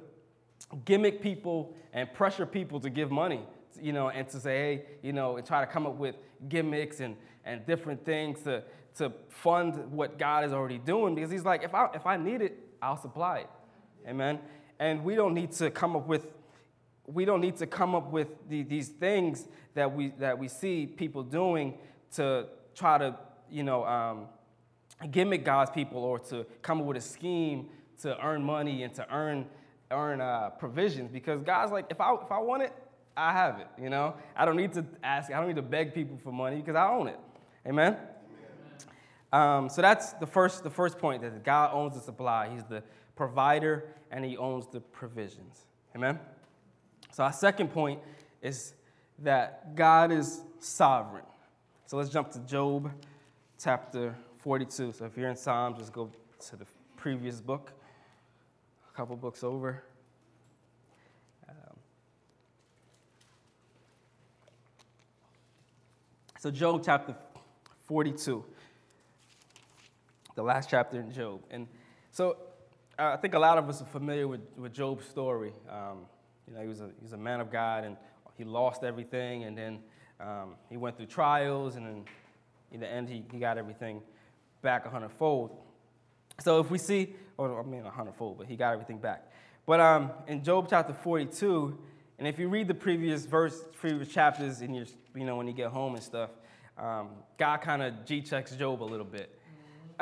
gimmick 0.84 1.20
people 1.20 1.74
and 1.92 2.12
pressure 2.14 2.46
people 2.46 2.80
to 2.80 2.90
give 2.90 3.10
money, 3.10 3.42
you 3.80 3.92
know, 3.92 4.08
and 4.08 4.28
to 4.28 4.40
say, 4.40 4.56
hey, 4.56 4.84
you 5.02 5.12
know, 5.12 5.36
and 5.36 5.46
try 5.46 5.64
to 5.64 5.70
come 5.70 5.86
up 5.86 5.96
with 5.96 6.16
gimmicks 6.48 7.00
and, 7.00 7.16
and 7.44 7.64
different 7.66 8.04
things 8.04 8.42
to, 8.42 8.62
to 8.96 9.12
fund 9.28 9.90
what 9.90 10.18
God 10.18 10.44
is 10.44 10.52
already 10.52 10.78
doing 10.78 11.14
because 11.14 11.30
he's 11.30 11.44
like, 11.44 11.62
if 11.62 11.74
I, 11.74 11.88
if 11.94 12.06
I 12.06 12.16
need 12.16 12.42
it, 12.42 12.58
I'll 12.80 12.96
supply 12.96 13.38
it. 13.38 13.50
Amen. 14.08 14.40
And 14.78 15.04
we 15.04 15.14
don't 15.14 15.34
need 15.34 15.52
to 15.52 15.70
come 15.70 15.96
up 15.96 16.06
with 16.06 16.26
we 17.06 17.24
don't 17.24 17.40
need 17.40 17.56
to 17.56 17.66
come 17.66 17.94
up 17.94 18.10
with 18.10 18.28
the, 18.48 18.62
these 18.62 18.88
things 18.88 19.46
that 19.74 19.92
we 19.92 20.12
that 20.18 20.38
we 20.38 20.48
see 20.48 20.86
people 20.86 21.22
doing 21.22 21.78
to 22.14 22.46
try 22.74 22.98
to 22.98 23.16
you 23.50 23.62
know 23.62 23.84
um, 23.84 24.26
gimmick 25.10 25.44
God's 25.44 25.70
people 25.70 26.04
or 26.04 26.18
to 26.20 26.46
come 26.62 26.80
up 26.80 26.86
with 26.86 26.96
a 26.96 27.00
scheme 27.00 27.68
to 28.02 28.18
earn 28.24 28.42
money 28.42 28.82
and 28.82 28.94
to 28.94 29.06
earn 29.12 29.46
earn 29.90 30.20
uh, 30.20 30.50
provisions 30.50 31.10
because 31.10 31.42
God's 31.42 31.72
like 31.72 31.86
if 31.90 32.00
I 32.00 32.14
if 32.14 32.30
I 32.30 32.38
want 32.38 32.62
it 32.62 32.72
I 33.16 33.32
have 33.32 33.60
it 33.60 33.68
you 33.80 33.90
know 33.90 34.14
I 34.36 34.44
don't 34.44 34.56
need 34.56 34.72
to 34.74 34.84
ask 35.02 35.30
I 35.30 35.38
don't 35.38 35.48
need 35.48 35.56
to 35.56 35.62
beg 35.62 35.94
people 35.94 36.18
for 36.22 36.32
money 36.32 36.56
because 36.56 36.76
I 36.76 36.88
own 36.88 37.08
it 37.08 37.18
amen 37.66 37.96
um, 39.32 39.70
so 39.70 39.80
that's 39.80 40.12
the 40.14 40.26
first, 40.26 40.62
the 40.62 40.70
first 40.70 40.98
point 40.98 41.22
that 41.22 41.42
God 41.42 41.70
owns 41.72 41.94
the 41.94 42.02
supply. 42.02 42.50
He's 42.52 42.64
the 42.64 42.82
provider 43.16 43.84
and 44.10 44.24
he 44.24 44.36
owns 44.36 44.66
the 44.66 44.80
provisions. 44.80 45.64
Amen? 45.96 46.18
So 47.12 47.24
our 47.24 47.32
second 47.32 47.68
point 47.68 48.00
is 48.42 48.74
that 49.20 49.74
God 49.74 50.12
is 50.12 50.42
sovereign. 50.58 51.24
So 51.86 51.96
let's 51.96 52.10
jump 52.10 52.30
to 52.32 52.40
Job 52.40 52.92
chapter 53.62 54.14
42. 54.38 54.92
So 54.92 55.06
if 55.06 55.16
you're 55.16 55.30
in 55.30 55.36
Psalms, 55.36 55.78
just 55.78 55.92
go 55.92 56.10
to 56.48 56.56
the 56.56 56.66
previous 56.96 57.40
book, 57.40 57.72
a 58.92 58.96
couple 58.96 59.16
books 59.16 59.42
over. 59.42 59.82
So 66.42 66.50
Job 66.50 66.82
chapter 66.84 67.14
42 67.86 68.44
the 70.34 70.42
last 70.42 70.68
chapter 70.68 70.98
in 70.98 71.12
Job. 71.12 71.40
And 71.52 71.68
so 72.10 72.36
I 72.98 73.16
think 73.16 73.34
a 73.34 73.38
lot 73.38 73.58
of 73.58 73.68
us 73.68 73.80
are 73.80 73.86
familiar 73.86 74.26
with, 74.26 74.40
with 74.56 74.72
Job's 74.72 75.06
story. 75.06 75.52
Um, 75.70 75.98
you 76.48 76.54
know, 76.54 76.62
he 76.62 76.66
was, 76.66 76.80
a, 76.80 76.86
he 76.86 77.04
was 77.04 77.12
a 77.12 77.16
man 77.16 77.40
of 77.40 77.52
God 77.52 77.84
and 77.84 77.96
he 78.36 78.42
lost 78.42 78.82
everything, 78.82 79.44
and 79.44 79.56
then 79.56 79.78
um, 80.18 80.56
he 80.68 80.76
went 80.76 80.96
through 80.96 81.06
trials, 81.06 81.76
and 81.76 81.86
then 81.86 82.04
in 82.72 82.80
the 82.80 82.90
end, 82.90 83.08
he, 83.08 83.22
he 83.30 83.38
got 83.38 83.56
everything 83.56 84.02
back 84.62 84.84
a 84.84 84.90
hundredfold. 84.90 85.56
So 86.40 86.58
if 86.58 86.72
we 86.72 86.78
see, 86.78 87.14
or 87.38 87.60
I 87.60 87.62
mean 87.64 87.86
a 87.86 87.90
hundredfold, 87.90 88.38
but 88.38 88.48
he 88.48 88.56
got 88.56 88.72
everything 88.72 88.98
back. 88.98 89.30
But 89.64 89.78
um, 89.78 90.10
in 90.26 90.42
Job 90.42 90.66
chapter 90.68 90.92
42, 90.92 91.78
and 92.22 92.28
if 92.28 92.38
you 92.38 92.48
read 92.48 92.68
the 92.68 92.74
previous 92.74 93.26
verse, 93.26 93.64
previous 93.80 94.06
chapters 94.06 94.60
in 94.60 94.72
your, 94.72 94.86
you 95.12 95.24
know, 95.24 95.34
when 95.34 95.48
you 95.48 95.52
get 95.52 95.72
home 95.72 95.96
and 95.96 96.04
stuff, 96.04 96.30
um, 96.78 97.08
God 97.36 97.56
kind 97.62 97.82
of 97.82 98.04
G 98.04 98.22
checks 98.22 98.54
Job 98.54 98.80
a 98.80 98.84
little 98.84 99.04
bit. 99.04 99.36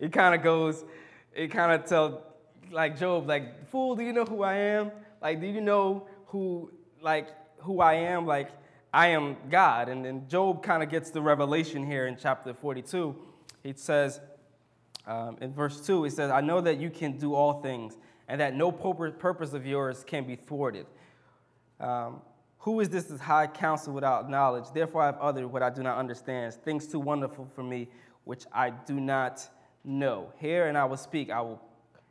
it 0.00 0.10
kind 0.10 0.34
of 0.34 0.42
goes, 0.42 0.84
it 1.32 1.52
kind 1.52 1.70
of 1.70 1.88
tell, 1.88 2.24
like 2.72 2.98
Job, 2.98 3.28
like, 3.28 3.68
fool, 3.68 3.94
do 3.94 4.02
you 4.02 4.12
know 4.12 4.24
who 4.24 4.42
I 4.42 4.54
am? 4.54 4.90
Like, 5.22 5.40
do 5.40 5.46
you 5.46 5.60
know 5.60 6.08
who, 6.26 6.72
like, 7.00 7.28
who 7.58 7.80
I 7.80 7.94
am? 7.94 8.26
Like, 8.26 8.50
I 8.92 9.06
am 9.10 9.36
God. 9.48 9.88
And 9.88 10.04
then 10.04 10.26
Job 10.26 10.60
kind 10.60 10.82
of 10.82 10.90
gets 10.90 11.10
the 11.10 11.22
revelation 11.22 11.86
here 11.86 12.08
in 12.08 12.16
chapter 12.20 12.52
42. 12.52 13.14
He 13.62 13.74
says, 13.76 14.20
um, 15.06 15.38
in 15.40 15.54
verse 15.54 15.86
2, 15.86 16.02
he 16.02 16.10
says, 16.10 16.32
I 16.32 16.40
know 16.40 16.60
that 16.60 16.80
you 16.80 16.90
can 16.90 17.16
do 17.16 17.32
all 17.32 17.62
things, 17.62 17.96
and 18.26 18.40
that 18.40 18.56
no 18.56 18.72
purpose 18.72 19.52
of 19.52 19.64
yours 19.64 20.02
can 20.04 20.26
be 20.26 20.34
thwarted. 20.34 20.86
Um, 21.82 22.22
who 22.58 22.78
is 22.78 22.88
this 22.88 23.18
high 23.18 23.48
counsel 23.48 23.92
without 23.92 24.30
knowledge? 24.30 24.66
Therefore, 24.72 25.02
I 25.02 25.06
have 25.06 25.18
uttered 25.20 25.48
what 25.48 25.62
I 25.62 25.70
do 25.70 25.82
not 25.82 25.98
understand, 25.98 26.54
things 26.54 26.86
too 26.86 27.00
wonderful 27.00 27.48
for 27.56 27.64
me, 27.64 27.88
which 28.24 28.44
I 28.52 28.70
do 28.70 29.00
not 29.00 29.46
know. 29.84 30.32
Hear 30.38 30.68
and 30.68 30.78
I 30.78 30.84
will 30.84 30.96
speak. 30.96 31.30
I 31.30 31.40
will 31.40 31.60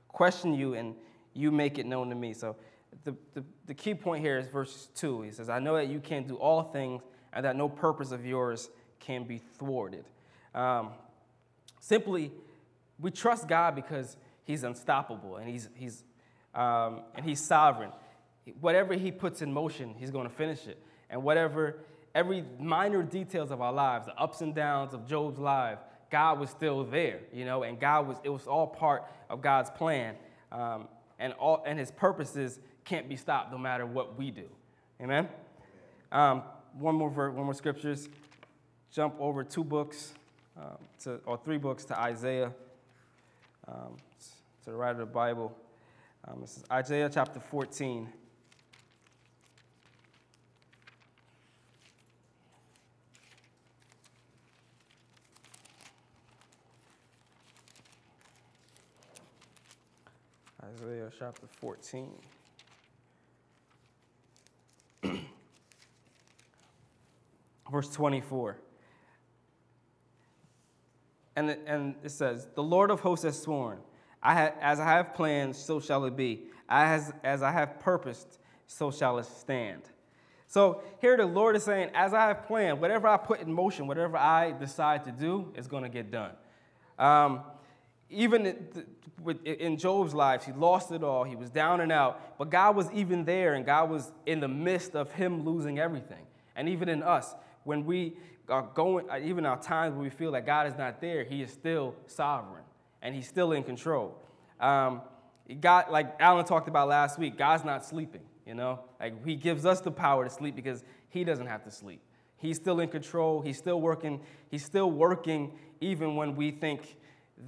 question 0.10 0.54
you 0.54 0.74
and 0.74 0.94
you 1.34 1.52
make 1.52 1.80
it 1.80 1.86
known 1.86 2.10
to 2.10 2.16
me. 2.16 2.34
So 2.34 2.58
the, 3.06 3.16
the, 3.34 3.46
the 3.68 3.74
key 3.74 3.94
point 3.94 4.24
here 4.24 4.38
is 4.38 4.48
verse 4.48 4.90
2. 4.96 5.22
He 5.22 5.32
says, 5.32 5.50
I 5.50 5.60
know 5.60 5.76
that 5.76 5.88
you 5.88 6.02
can 6.02 6.28
do 6.28 6.36
all 6.36 6.64
things 6.64 7.02
and 7.32 7.46
that 7.46 7.56
no 7.56 7.70
purpose 7.70 8.12
of 8.12 8.26
yours 8.26 8.70
can 9.00 9.24
be 9.24 9.38
thwarted. 9.38 10.04
Um, 10.54 10.90
simply, 11.80 12.32
we 13.00 13.10
trust 13.10 13.48
God 13.48 13.74
because 13.74 14.18
He's 14.44 14.64
unstoppable 14.64 15.38
and 15.38 15.50
He's, 15.50 15.70
he's, 15.76 16.04
um, 16.54 17.04
and 17.16 17.26
he's 17.26 17.40
sovereign. 17.40 17.92
Whatever 18.60 18.94
He 18.94 19.12
puts 19.12 19.42
in 19.42 19.52
motion, 19.54 19.96
He's 19.98 20.12
going 20.12 20.28
to 20.28 20.34
finish 20.34 20.68
it. 20.68 20.82
And 21.10 21.24
whatever, 21.24 21.78
every 22.16 22.44
minor 22.60 23.04
details 23.04 23.52
of 23.52 23.62
our 23.62 23.74
lives, 23.74 24.06
the 24.06 24.18
ups 24.18 24.42
and 24.42 24.56
downs 24.56 24.94
of 24.94 25.08
Job's 25.08 25.40
life, 25.40 25.80
God 26.10 26.40
was 26.40 26.50
still 26.50 26.84
there, 26.84 27.20
you 27.34 27.46
know, 27.46 27.64
and 27.64 27.80
God 27.80 28.08
was, 28.08 28.18
it 28.24 28.30
was 28.30 28.46
all 28.46 28.68
part 28.68 29.04
of 29.30 29.42
God's 29.42 29.70
plan. 29.70 30.16
Um, 30.52 30.88
and, 31.20 31.34
all, 31.34 31.64
and 31.66 31.80
his 31.80 31.92
purposes 31.92 32.60
can't 32.84 33.08
be 33.08 33.16
stopped 33.16 33.52
no 33.52 33.58
matter 33.58 33.86
what 33.86 34.18
we 34.18 34.32
do. 34.32 34.50
Amen? 35.02 35.30
Um, 36.12 36.44
one, 36.78 36.96
more 36.96 37.10
verse, 37.10 37.34
one 37.34 37.46
more 37.46 37.54
scriptures. 37.54 38.10
Jump 38.92 39.16
over 39.20 39.44
two 39.44 39.64
books, 39.64 40.14
um, 40.58 40.78
to, 41.04 41.22
or 41.26 41.38
three 41.38 41.58
books 41.58 41.86
to 41.86 41.98
Isaiah, 41.98 42.52
um, 43.68 43.96
to 44.66 44.72
the 44.72 44.76
writer 44.76 45.02
of 45.02 45.08
the 45.08 45.14
Bible. 45.14 45.56
Um, 46.28 46.42
this 46.42 46.58
is 46.58 46.64
Isaiah 46.70 47.10
chapter 47.12 47.40
14. 47.40 48.10
Isaiah 60.64 61.10
chapter 61.18 61.48
14. 61.60 62.12
Verse 67.72 67.90
24. 67.90 68.58
And, 71.36 71.58
and 71.66 71.96
it 72.04 72.12
says, 72.12 72.48
The 72.54 72.62
Lord 72.62 72.92
of 72.92 73.00
hosts 73.00 73.26
has 73.26 73.42
sworn, 73.42 73.80
I 74.22 74.36
ha- 74.36 74.54
as 74.62 74.80
I 74.80 74.86
have 74.86 75.16
planned, 75.16 75.56
so 75.56 75.80
shall 75.80 76.06
it 76.06 76.16
be. 76.16 76.44
As, 76.70 77.12
as 77.24 77.42
I 77.42 77.52
have 77.52 77.80
purposed, 77.80 78.38
so 78.68 78.92
shall 78.92 79.18
it 79.18 79.26
stand. 79.26 79.82
So 80.48 80.84
here 81.00 81.18
the 81.18 81.26
Lord 81.26 81.56
is 81.56 81.64
saying, 81.64 81.90
as 81.94 82.14
I 82.14 82.28
have 82.28 82.46
planned, 82.46 82.80
whatever 82.82 83.08
I 83.08 83.18
put 83.18 83.40
in 83.40 83.52
motion, 83.52 83.88
whatever 83.88 84.18
I 84.18 84.52
decide 84.52 85.06
to 85.06 85.12
do, 85.12 85.52
is 85.56 85.66
going 85.66 85.84
to 85.84 85.90
get 85.90 86.12
done. 86.12 86.34
Um, 87.00 87.42
even 88.12 88.68
in 89.46 89.78
Job's 89.78 90.14
life, 90.14 90.46
he 90.46 90.52
lost 90.52 90.92
it 90.92 91.04
all. 91.04 91.24
He 91.24 91.36
was 91.36 91.50
down 91.50 91.82
and 91.82 91.92
out. 91.92 92.38
But 92.38 92.50
God 92.50 92.76
was 92.76 92.92
even 92.92 93.26
there, 93.26 93.54
and 93.54 93.66
God 93.66 93.90
was 93.90 94.12
in 94.26 94.40
the 94.40 94.48
midst 94.48 94.96
of 94.96 95.12
him 95.12 95.44
losing 95.44 95.80
everything. 95.80 96.26
And 96.56 96.68
even 96.70 96.90
in 96.90 97.02
us, 97.02 97.34
when 97.64 97.86
we 97.86 98.18
are 98.50 98.64
going, 98.74 99.10
uh, 99.10 99.20
even 99.24 99.46
our 99.46 99.60
times 99.60 99.94
when 99.94 100.04
we 100.04 100.10
feel 100.10 100.32
that 100.34 100.46
God 100.46 100.68
is 100.68 100.78
not 100.78 101.00
there, 101.02 101.24
he 101.24 101.42
is 101.42 101.52
still 101.52 101.96
sovereign 102.08 102.64
and 103.02 103.16
he's 103.16 103.28
still 103.28 103.54
in 103.54 103.64
control. 103.64 104.18
Um, 104.60 105.02
God, 105.60 105.86
like 105.90 106.16
Alan 106.20 106.46
talked 106.46 106.68
about 106.68 106.88
last 106.88 107.18
week, 107.18 107.38
God's 107.38 107.64
not 107.64 107.86
sleeping, 107.86 108.22
you 108.46 108.54
know? 108.54 108.80
Like 109.00 109.26
he 109.26 109.36
gives 109.36 109.66
us 109.66 109.82
the 109.82 109.92
power 109.92 110.24
to 110.26 110.30
sleep 110.30 110.56
because 110.56 110.84
he 111.10 111.24
doesn't 111.24 111.48
have 111.48 111.64
to 111.64 111.72
sleep. 111.72 112.02
He's 112.38 112.58
still 112.58 112.80
in 112.80 112.90
control. 112.90 113.42
He's 113.42 113.58
still 113.58 113.80
working. 113.80 114.22
He's 114.50 114.66
still 114.66 114.92
working 114.92 115.52
even 115.80 116.16
when 116.16 116.36
we 116.36 116.52
think 116.52 116.98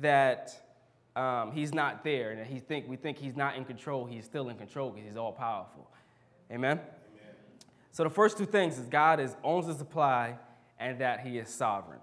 that 0.01 0.53
um, 1.15 1.51
he's 1.51 1.73
not 1.73 2.03
there 2.03 2.31
and 2.31 2.45
he 2.45 2.59
think, 2.59 2.87
we 2.87 2.95
think 2.95 3.17
he's 3.17 3.35
not 3.35 3.55
in 3.55 3.65
control, 3.65 4.05
he's 4.05 4.25
still 4.25 4.49
in 4.49 4.57
control 4.57 4.89
because 4.89 5.07
he's 5.07 5.17
all 5.17 5.31
powerful. 5.31 5.87
Amen? 6.51 6.79
Amen? 6.79 6.85
So 7.91 8.03
the 8.03 8.09
first 8.09 8.37
two 8.37 8.45
things 8.45 8.77
is 8.77 8.87
God 8.87 9.19
is, 9.19 9.35
owns 9.43 9.67
the 9.67 9.75
supply 9.75 10.37
and 10.79 10.99
that 10.99 11.21
he 11.21 11.37
is 11.37 11.49
sovereign. 11.49 11.99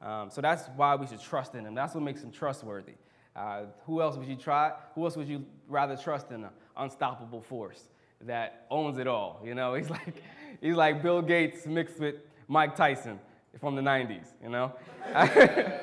Um, 0.00 0.30
so 0.30 0.40
that's 0.40 0.68
why 0.76 0.96
we 0.96 1.06
should 1.06 1.20
trust 1.20 1.54
in 1.54 1.64
him. 1.64 1.74
That's 1.74 1.94
what 1.94 2.02
makes 2.02 2.22
him 2.22 2.30
trustworthy. 2.30 2.94
Uh, 3.34 3.62
who 3.86 4.02
else 4.02 4.16
would 4.16 4.28
you 4.28 4.36
try? 4.36 4.72
Who 4.94 5.04
else 5.04 5.16
would 5.16 5.28
you 5.28 5.46
rather 5.68 5.96
trust 5.96 6.30
in 6.30 6.44
an 6.44 6.50
unstoppable 6.76 7.40
force 7.40 7.88
that 8.26 8.66
owns 8.70 8.98
it 8.98 9.06
all. 9.06 9.40
You 9.44 9.54
know, 9.54 9.74
he's 9.78 9.90
like, 9.90 10.22
he's 10.60 10.74
like 10.74 11.02
Bill 11.02 11.22
Gates 11.22 11.66
mixed 11.66 11.98
with 11.98 12.16
Mike 12.48 12.76
Tyson 12.76 13.18
from 13.60 13.76
the 13.76 13.82
90s, 13.82 14.26
you 14.42 14.48
know? 14.48 14.72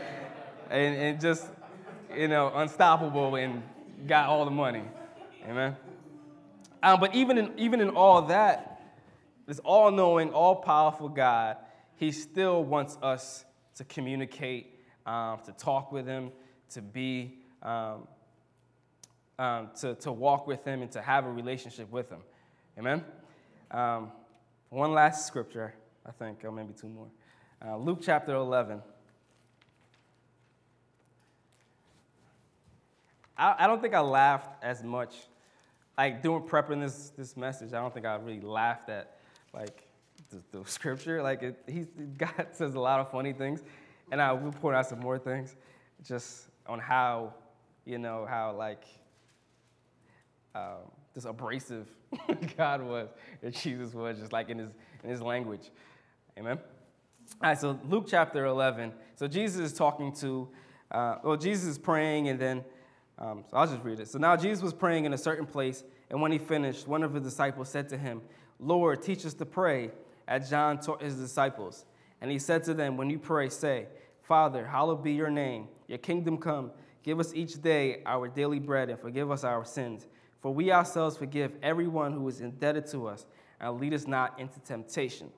and, 0.70 0.96
and 0.96 1.22
just, 1.22 1.48
you 2.16 2.28
know, 2.28 2.52
unstoppable 2.54 3.36
and 3.36 3.64
got 4.08 4.30
all 4.30 4.46
the 4.46 4.52
money. 4.52 4.84
Amen. 5.48 5.76
Um, 6.82 7.00
but 7.00 7.14
even 7.16 7.38
in, 7.38 7.52
even 7.58 7.82
in 7.82 7.90
all 7.90 8.24
that, 8.24 8.82
this 9.48 9.60
all 9.60 9.92
knowing, 9.92 10.32
all 10.32 10.56
powerful 10.56 11.10
God, 11.10 11.58
He 11.96 12.12
still 12.12 12.64
wants 12.64 12.98
us 13.02 13.46
to 13.76 13.84
communicate, 13.84 14.80
um, 15.06 15.40
to 15.46 15.52
talk 15.54 15.92
with 15.92 16.06
Him, 16.06 16.32
to 16.72 16.82
be, 16.82 17.40
um, 17.64 18.08
um, 19.38 19.70
to, 19.82 19.96
to 19.96 20.12
walk 20.12 20.48
with 20.48 20.64
Him, 20.64 20.82
and 20.82 20.92
to 20.92 21.02
have 21.02 21.26
a 21.26 21.32
relationship 21.32 21.92
with 21.92 22.10
Him. 22.10 22.20
Amen? 22.78 23.04
Um, 23.72 24.12
one 24.70 24.94
last 24.94 25.26
scripture, 25.26 25.74
I 26.06 26.12
think, 26.12 26.46
or 26.46 26.52
maybe 26.52 26.74
two 26.74 26.88
more. 26.88 27.08
Uh, 27.66 27.76
Luke 27.78 28.00
chapter 28.02 28.36
11. 28.36 28.82
I, 33.40 33.56
I 33.60 33.68
don't 33.68 33.82
think 33.82 33.94
I 33.94 34.02
laughed 34.02 34.64
as 34.64 34.84
much 34.84 35.16
like 36.00 36.24
doing 36.24 36.42
prepping 36.44 36.80
this 36.80 37.12
this 37.18 37.36
message, 37.36 37.74
I 37.74 37.80
don't 37.82 37.94
think 37.94 38.06
I 38.06 38.16
really 38.16 38.40
laughed 38.40 38.88
at 38.90 39.18
like 39.54 39.86
the, 40.30 40.42
the 40.58 40.66
scripture. 40.70 41.22
Like 41.22 41.44
it, 41.44 41.62
he, 41.68 41.86
God 42.18 42.48
says 42.52 42.76
a 42.76 42.80
lot 42.80 43.02
of 43.02 43.12
funny 43.12 43.34
things, 43.34 43.64
and 44.12 44.22
I 44.22 44.32
will 44.32 44.54
point 44.54 44.78
out 44.78 44.88
some 44.88 45.00
more 45.00 45.20
things, 45.20 45.56
just 46.06 46.46
on 46.68 46.80
how, 46.80 47.34
you 47.86 47.98
know, 47.98 48.26
how 48.30 48.54
like 48.54 48.84
um, 50.56 50.90
abrasive 51.26 51.90
God 52.58 52.82
was, 52.82 53.10
and 53.44 53.54
Jesus 53.54 53.94
was, 53.94 54.20
just 54.20 54.32
like 54.32 54.50
in 54.50 54.58
his 54.58 54.70
in 55.04 55.10
his 55.10 55.22
language. 55.22 55.70
Amen. 56.38 56.60
All 57.42 57.50
right, 57.50 57.60
so 57.60 57.78
Luke 57.90 58.06
chapter 58.08 58.46
11. 58.46 58.94
So 59.16 59.28
Jesus 59.28 59.72
is 59.72 59.78
talking 59.78 60.14
to, 60.14 60.48
uh, 60.92 61.16
well, 61.24 61.36
Jesus 61.36 61.66
is 61.66 61.78
praying, 61.78 62.30
and 62.30 62.40
then 62.40 62.64
um, 63.20 63.44
so 63.50 63.58
I'll 63.58 63.68
just 63.68 63.84
read 63.84 64.00
it. 64.00 64.08
So 64.08 64.18
now 64.18 64.36
Jesus 64.36 64.64
was 64.64 64.74
praying 64.74 65.06
in 65.06 65.14
a 65.14 65.18
certain 65.18 65.46
place, 65.46 65.84
and 66.10 66.22
when 66.22 66.32
he 66.32 66.38
finished, 66.38 66.88
one 66.88 67.04
of 67.04 67.14
his 67.14 67.24
disciples 67.24 67.70
said 67.70 67.90
to 67.90 67.98
him, 67.98 68.22
Lord, 68.60 69.02
teach 69.02 69.26
us 69.26 69.34
to 69.36 69.46
pray, 69.46 69.92
as 70.28 70.50
John 70.50 70.80
taught 70.80 71.02
his 71.02 71.16
disciples. 71.16 71.86
And 72.22 72.32
he 72.32 72.40
said 72.40 72.64
to 72.66 72.74
them, 72.74 72.98
When 72.98 73.10
you 73.10 73.20
pray, 73.20 73.50
say, 73.50 73.88
Father, 74.22 74.66
hallowed 74.66 75.04
be 75.04 75.14
your 75.14 75.30
name, 75.30 75.68
your 75.88 75.98
kingdom 75.98 76.38
come. 76.38 76.72
Give 77.04 77.20
us 77.20 77.34
each 77.34 77.62
day 77.62 78.02
our 78.06 78.28
daily 78.28 78.60
bread, 78.60 78.90
and 78.90 79.00
forgive 79.00 79.32
us 79.32 79.44
our 79.44 79.66
sins. 79.66 80.08
For 80.42 80.54
we 80.54 80.72
ourselves 80.72 81.18
forgive 81.18 81.52
everyone 81.62 82.14
who 82.14 82.28
is 82.28 82.40
indebted 82.40 82.88
to 82.88 83.08
us, 83.08 83.26
and 83.60 83.80
lead 83.80 83.94
us 83.94 84.08
not 84.08 84.40
into 84.40 84.60
temptation. 84.60 85.30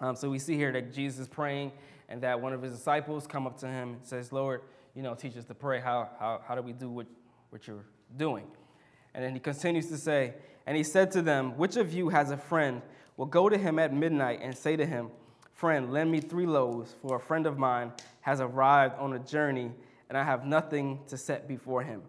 Um, 0.00 0.16
so 0.16 0.30
we 0.30 0.38
see 0.38 0.56
here 0.56 0.72
that 0.72 0.92
Jesus 0.92 1.20
is 1.20 1.28
praying, 1.28 1.72
and 2.08 2.22
that 2.22 2.40
one 2.40 2.52
of 2.52 2.62
his 2.62 2.72
disciples 2.72 3.26
come 3.26 3.46
up 3.46 3.58
to 3.58 3.68
him 3.68 3.94
and 3.94 4.04
says, 4.04 4.32
Lord, 4.32 4.62
you 4.94 5.02
know, 5.02 5.14
teach 5.14 5.36
us 5.36 5.44
to 5.44 5.54
pray. 5.54 5.80
How, 5.80 6.10
how, 6.18 6.40
how 6.46 6.54
do 6.54 6.62
we 6.62 6.72
do 6.72 6.90
what, 6.90 7.06
what 7.50 7.66
you're 7.66 7.84
doing? 8.16 8.46
And 9.14 9.24
then 9.24 9.34
he 9.34 9.40
continues 9.40 9.88
to 9.88 9.96
say, 9.96 10.34
And 10.66 10.76
he 10.76 10.82
said 10.82 11.10
to 11.12 11.22
them, 11.22 11.56
Which 11.56 11.76
of 11.76 11.92
you 11.92 12.08
has 12.08 12.30
a 12.30 12.36
friend? 12.36 12.82
Will 13.16 13.26
go 13.26 13.48
to 13.48 13.58
him 13.58 13.78
at 13.78 13.92
midnight 13.92 14.40
and 14.42 14.56
say 14.56 14.76
to 14.76 14.86
him, 14.86 15.10
Friend, 15.52 15.92
lend 15.92 16.10
me 16.10 16.20
three 16.20 16.46
loaves, 16.46 16.94
for 17.02 17.16
a 17.16 17.20
friend 17.20 17.46
of 17.46 17.58
mine 17.58 17.92
has 18.22 18.40
arrived 18.40 18.94
on 18.98 19.12
a 19.12 19.18
journey, 19.18 19.70
and 20.08 20.16
I 20.16 20.24
have 20.24 20.46
nothing 20.46 21.00
to 21.08 21.18
set 21.18 21.46
before 21.46 21.82
him. 21.82 22.02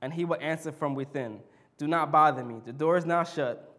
And 0.00 0.14
he 0.14 0.24
will 0.24 0.38
answer 0.40 0.72
from 0.72 0.94
within, 0.94 1.40
Do 1.76 1.86
not 1.86 2.10
bother 2.10 2.42
me. 2.42 2.62
The 2.64 2.72
door 2.72 2.96
is 2.96 3.04
now 3.04 3.22
shut, 3.22 3.70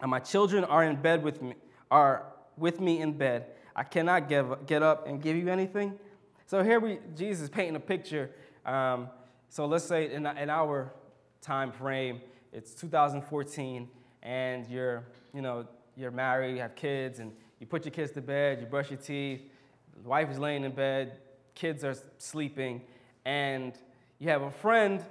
and 0.00 0.10
my 0.10 0.18
children 0.18 0.64
are 0.64 0.84
in 0.84 0.96
bed 0.96 1.22
with 1.22 1.40
me, 1.40 1.54
are 1.90 2.26
with 2.58 2.78
me 2.78 3.00
in 3.00 3.12
bed. 3.12 3.46
I 3.74 3.84
cannot 3.84 4.28
give, 4.28 4.66
get 4.66 4.82
up 4.82 5.06
and 5.06 5.22
give 5.22 5.36
you 5.36 5.48
anything. 5.48 5.98
So 6.46 6.62
here 6.62 6.80
we, 6.80 6.98
Jesus 7.16 7.48
painting 7.48 7.76
a 7.76 7.80
picture. 7.80 8.30
Um, 8.66 9.08
so 9.48 9.66
let's 9.66 9.84
say 9.84 10.12
in, 10.12 10.26
in 10.26 10.50
our 10.50 10.92
time 11.40 11.72
frame, 11.72 12.20
it's 12.52 12.74
2014, 12.74 13.88
and 14.22 14.66
you're, 14.68 15.04
you 15.34 15.42
know, 15.42 15.66
you're 15.96 16.10
married, 16.10 16.54
you 16.54 16.62
have 16.62 16.74
kids, 16.74 17.18
and 17.18 17.32
you 17.60 17.66
put 17.66 17.84
your 17.84 17.92
kids 17.92 18.12
to 18.12 18.20
bed, 18.20 18.60
you 18.60 18.66
brush 18.66 18.90
your 18.90 18.98
teeth, 18.98 19.42
wife 20.04 20.30
is 20.30 20.38
laying 20.38 20.64
in 20.64 20.72
bed, 20.72 21.18
kids 21.54 21.84
are 21.84 21.94
sleeping, 22.18 22.82
and 23.24 23.74
you 24.18 24.28
have 24.28 24.42
a 24.42 24.50
friend 24.50 25.02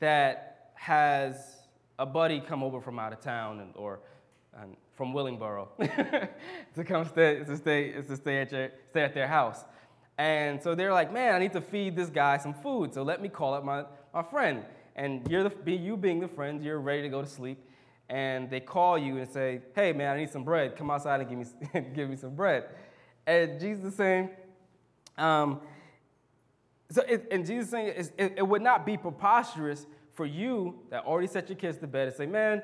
that 0.00 0.72
has 0.74 1.56
a 1.98 2.06
buddy 2.06 2.40
come 2.40 2.62
over 2.62 2.80
from 2.80 2.98
out 2.98 3.12
of 3.12 3.20
town 3.20 3.60
and, 3.60 3.72
or 3.76 4.00
and 4.58 4.76
from 4.94 5.12
Willingboro 5.12 5.68
to 6.74 6.84
come 6.84 7.04
stay 7.06 7.44
to 7.44 7.56
stay 7.56 7.92
to 7.92 8.16
stay 8.16 8.40
at 8.40 8.52
your, 8.52 8.70
stay 8.90 9.02
at 9.02 9.14
their 9.14 9.28
house. 9.28 9.64
And 10.18 10.62
so 10.62 10.74
they're 10.74 10.92
like, 10.92 11.12
man, 11.12 11.34
I 11.34 11.38
need 11.38 11.52
to 11.52 11.60
feed 11.60 11.94
this 11.94 12.08
guy 12.08 12.38
some 12.38 12.54
food. 12.54 12.94
So 12.94 13.02
let 13.02 13.20
me 13.20 13.28
call 13.28 13.54
up 13.54 13.64
my, 13.64 13.84
my 14.14 14.22
friend. 14.22 14.64
And 14.94 15.28
you're 15.30 15.48
the, 15.48 15.72
you 15.72 15.96
being 15.96 16.20
the 16.20 16.28
friend, 16.28 16.62
you're 16.64 16.80
ready 16.80 17.02
to 17.02 17.08
go 17.08 17.20
to 17.20 17.28
sleep. 17.28 17.58
And 18.08 18.48
they 18.48 18.60
call 18.60 18.96
you 18.96 19.18
and 19.18 19.28
say, 19.28 19.60
hey, 19.74 19.92
man, 19.92 20.16
I 20.16 20.20
need 20.20 20.30
some 20.30 20.44
bread. 20.44 20.76
Come 20.76 20.90
outside 20.90 21.20
and 21.20 21.28
give 21.28 21.38
me, 21.38 21.90
give 21.94 22.08
me 22.08 22.16
some 22.16 22.34
bread. 22.34 22.64
And 23.26 23.60
Jesus 23.60 23.84
is 23.84 23.94
saying, 23.96 24.30
um, 25.18 25.60
so 26.90 27.02
it, 27.02 27.26
and 27.30 27.44
Jesus 27.44 27.64
is 27.64 27.70
saying 27.70 27.88
it, 28.16 28.34
it 28.36 28.46
would 28.46 28.62
not 28.62 28.86
be 28.86 28.96
preposterous 28.96 29.86
for 30.12 30.24
you 30.24 30.78
that 30.90 31.04
already 31.04 31.26
set 31.26 31.48
your 31.48 31.58
kids 31.58 31.78
to 31.78 31.86
bed 31.86 32.08
and 32.08 32.16
say, 32.16 32.26
man, 32.26 32.62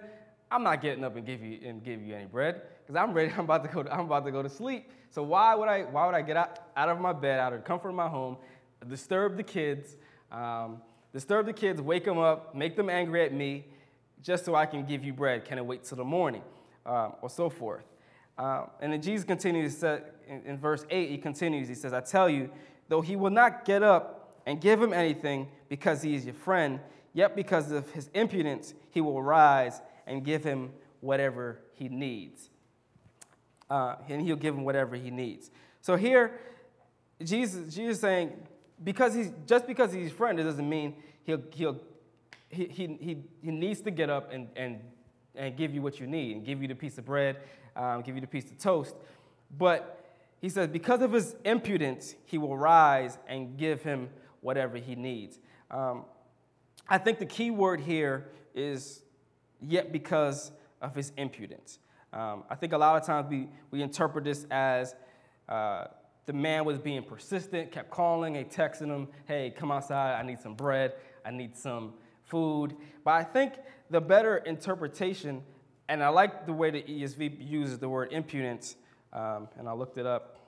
I'm 0.53 0.63
not 0.63 0.83
getting 0.83 1.03
up 1.03 1.17
and 1.17 1.25
give 1.25 1.43
you 1.43 1.59
and 1.65 1.83
give 1.83 2.03
you 2.03 2.15
any 2.15 2.27
bread 2.27 2.61
because 2.83 2.95
I'm 2.95 3.15
ready. 3.15 3.33
I'm 3.37 3.41
about 3.41 3.65
to 3.65 3.71
go. 3.71 3.83
To, 3.83 3.93
I'm 3.93 4.01
about 4.01 4.25
to 4.27 4.31
go 4.31 4.43
to 4.43 4.49
sleep. 4.49 4.91
So 5.11 5.23
why 5.23 5.55
would 5.55 5.69
I? 5.69 5.83
Why 5.83 6.07
would 6.07 6.15
I 6.15 6.23
get 6.23 6.37
out, 6.37 6.59
out 6.77 6.89
of 6.89 7.01
my 7.01 7.13
bed, 7.13 7.41
out 7.41 7.53
of 7.55 7.61
the 7.61 7.67
comfort 7.67 7.89
of 7.89 7.95
my 7.95 8.09
home, 8.09 8.37
disturb 8.89 9.37
the 9.37 9.43
kids, 9.43 9.97
um, 10.31 10.83
disturb 11.13 11.47
the 11.47 11.53
kids, 11.53 11.81
wake 11.81 12.05
them 12.05 12.19
up, 12.19 12.55
make 12.55 12.77
them 12.77 12.91
angry 12.91 13.25
at 13.25 13.33
me, 13.33 13.65
just 14.23 14.45
so 14.45 14.55
I 14.55 14.67
can 14.67 14.85
give 14.85 15.03
you 15.03 15.15
bread? 15.15 15.45
Can 15.47 15.59
I 15.59 15.63
wait 15.63 15.85
till 15.85 15.97
the 15.97 16.05
morning, 16.05 16.43
um, 16.85 17.15
or 17.23 17.31
so 17.31 17.49
forth? 17.49 17.85
Um, 18.37 18.69
and 18.81 18.93
then 18.93 19.01
Jesus 19.01 19.25
continues 19.25 19.77
to 19.77 20.03
in, 20.29 20.43
in 20.45 20.59
verse 20.59 20.85
eight. 20.91 21.11
He 21.11 21.19
continues. 21.19 21.67
He 21.67 21.75
says, 21.75 21.95
"I 21.95 22.01
tell 22.01 22.29
you, 22.29 22.51
though 22.89 23.01
he 23.01 23.17
will 23.17 23.31
not 23.31 23.65
get 23.65 23.83
up 23.83 24.43
and 24.45 24.61
give 24.61 24.83
him 24.83 24.93
anything 24.93 25.49
because 25.71 26.03
he 26.03 26.15
is 26.15 26.27
your 26.27 26.35
friend, 26.35 26.81
yet 27.15 27.35
because 27.37 27.71
of 27.71 27.91
his 27.93 28.11
impudence 28.13 28.75
he 28.91 29.01
will 29.01 29.23
rise." 29.23 29.81
And 30.07 30.25
give 30.25 30.45
him 30.45 30.71
whatever 31.01 31.59
he 31.75 31.89
needs. 31.89 32.51
Uh, 33.71 33.97
and 34.09 34.23
he'll 34.23 34.37
give 34.37 34.55
him 34.55 34.65
whatever 34.65 34.97
he 34.97 35.11
needs. 35.11 35.51
So 35.81 35.97
here, 35.97 36.39
Jesus, 37.23 37.75
Jesus 37.75 38.01
saying, 38.01 38.33
because 38.83 39.15
he's 39.15 39.31
just 39.47 39.67
because 39.67 39.93
he's 39.93 40.13
friend, 40.13 40.39
it 40.39 40.45
doesn't 40.45 40.69
mean 40.69 40.95
he'll 41.25 41.43
he'll 41.53 41.81
he, 42.53 42.67
he, 42.67 42.87
he, 43.01 43.17
he 43.43 43.51
needs 43.51 43.81
to 43.81 43.91
get 43.91 44.11
up 44.11 44.31
and, 44.31 44.49
and, 44.57 44.79
and 45.35 45.57
give 45.57 45.75
you 45.75 45.81
what 45.81 45.99
you 45.99 46.07
need 46.07 46.37
and 46.37 46.45
give 46.45 46.61
you 46.61 46.69
the 46.69 46.75
piece 46.75 46.99
of 46.99 47.07
bread, 47.07 47.39
um, 47.75 48.03
give 48.03 48.15
you 48.15 48.21
the 48.21 48.27
piece 48.27 48.51
of 48.51 48.59
toast. 48.59 48.95
But 49.59 50.05
he 50.41 50.49
says, 50.49 50.69
because 50.69 51.01
of 51.01 51.13
his 51.13 51.35
impudence, 51.45 52.15
he 52.27 52.37
will 52.37 52.57
rise 52.57 53.17
and 53.27 53.57
give 53.57 53.83
him 53.83 54.11
whatever 54.41 54.77
he 54.77 54.95
needs. 54.95 55.39
Um, 55.71 56.05
I 56.89 56.99
think 56.99 57.19
the 57.19 57.27
key 57.27 57.51
word 57.51 57.81
here 57.81 58.29
is 58.55 59.01
yet 59.63 59.93
because 59.93 60.53
of 60.81 60.95
his 60.95 61.13
impudence. 61.17 61.79
Um, 62.13 62.45
I 62.51 62.55
think 62.57 62.73
a 62.73 62.79
lot 62.79 63.01
of 63.01 63.07
times 63.07 63.31
we, 63.31 63.49
we 63.71 63.83
interpret 63.83 64.25
this 64.25 64.47
as 64.51 64.95
uh, 65.49 65.85
the 66.27 66.33
man 66.33 66.65
was 66.65 66.79
being 66.79 67.03
persistent, 67.03 67.73
kept 67.73 67.91
calling 67.91 68.37
and 68.37 68.49
texting 68.51 68.89
him, 68.89 69.09
hey, 69.27 69.53
come 69.57 69.71
outside, 69.71 70.21
I 70.21 70.23
need 70.23 70.41
some 70.41 70.55
bread, 70.55 70.93
I 71.25 71.31
need 71.31 71.57
some 71.57 71.95
food. 72.25 72.77
But 73.05 73.13
I 73.13 73.25
think 73.25 73.55
the 73.91 74.01
better 74.01 74.39
interpretation, 74.39 75.43
and 75.89 76.03
I 76.03 76.09
like 76.09 76.47
the 76.47 76.53
way 76.53 76.71
the 76.71 76.83
ESV 76.83 77.49
uses 77.49 77.79
the 77.79 77.89
word 77.89 78.13
impudence, 78.13 78.77
um, 79.13 79.49
and 79.59 79.69
I 79.69 79.73
looked 79.73 79.99
it 79.99 80.07
up. 80.07 80.39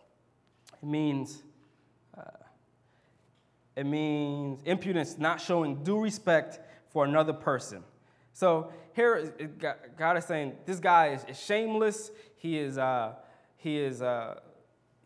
It 0.83 0.87
means, 0.87 1.43
uh, 2.17 2.23
it 3.77 3.85
means 3.85 4.61
impudence, 4.65 5.19
not 5.19 5.41
showing 5.41 5.83
due 5.83 6.01
respect 6.01 6.61
for 6.89 7.05
another 7.05 7.33
person. 7.33 7.83
So 8.35 8.73
here, 8.95 9.33
God 9.97 10.19
is 10.19 10.25
saying 10.25 10.55
this 10.67 10.81
guy 10.81 11.19
is, 11.29 11.39
shameless. 11.39 12.11
He 12.37 12.59
is, 12.59 12.77
uh, 12.77 13.13
he 13.57 13.79
is, 13.79 14.03
uh, 14.03 14.41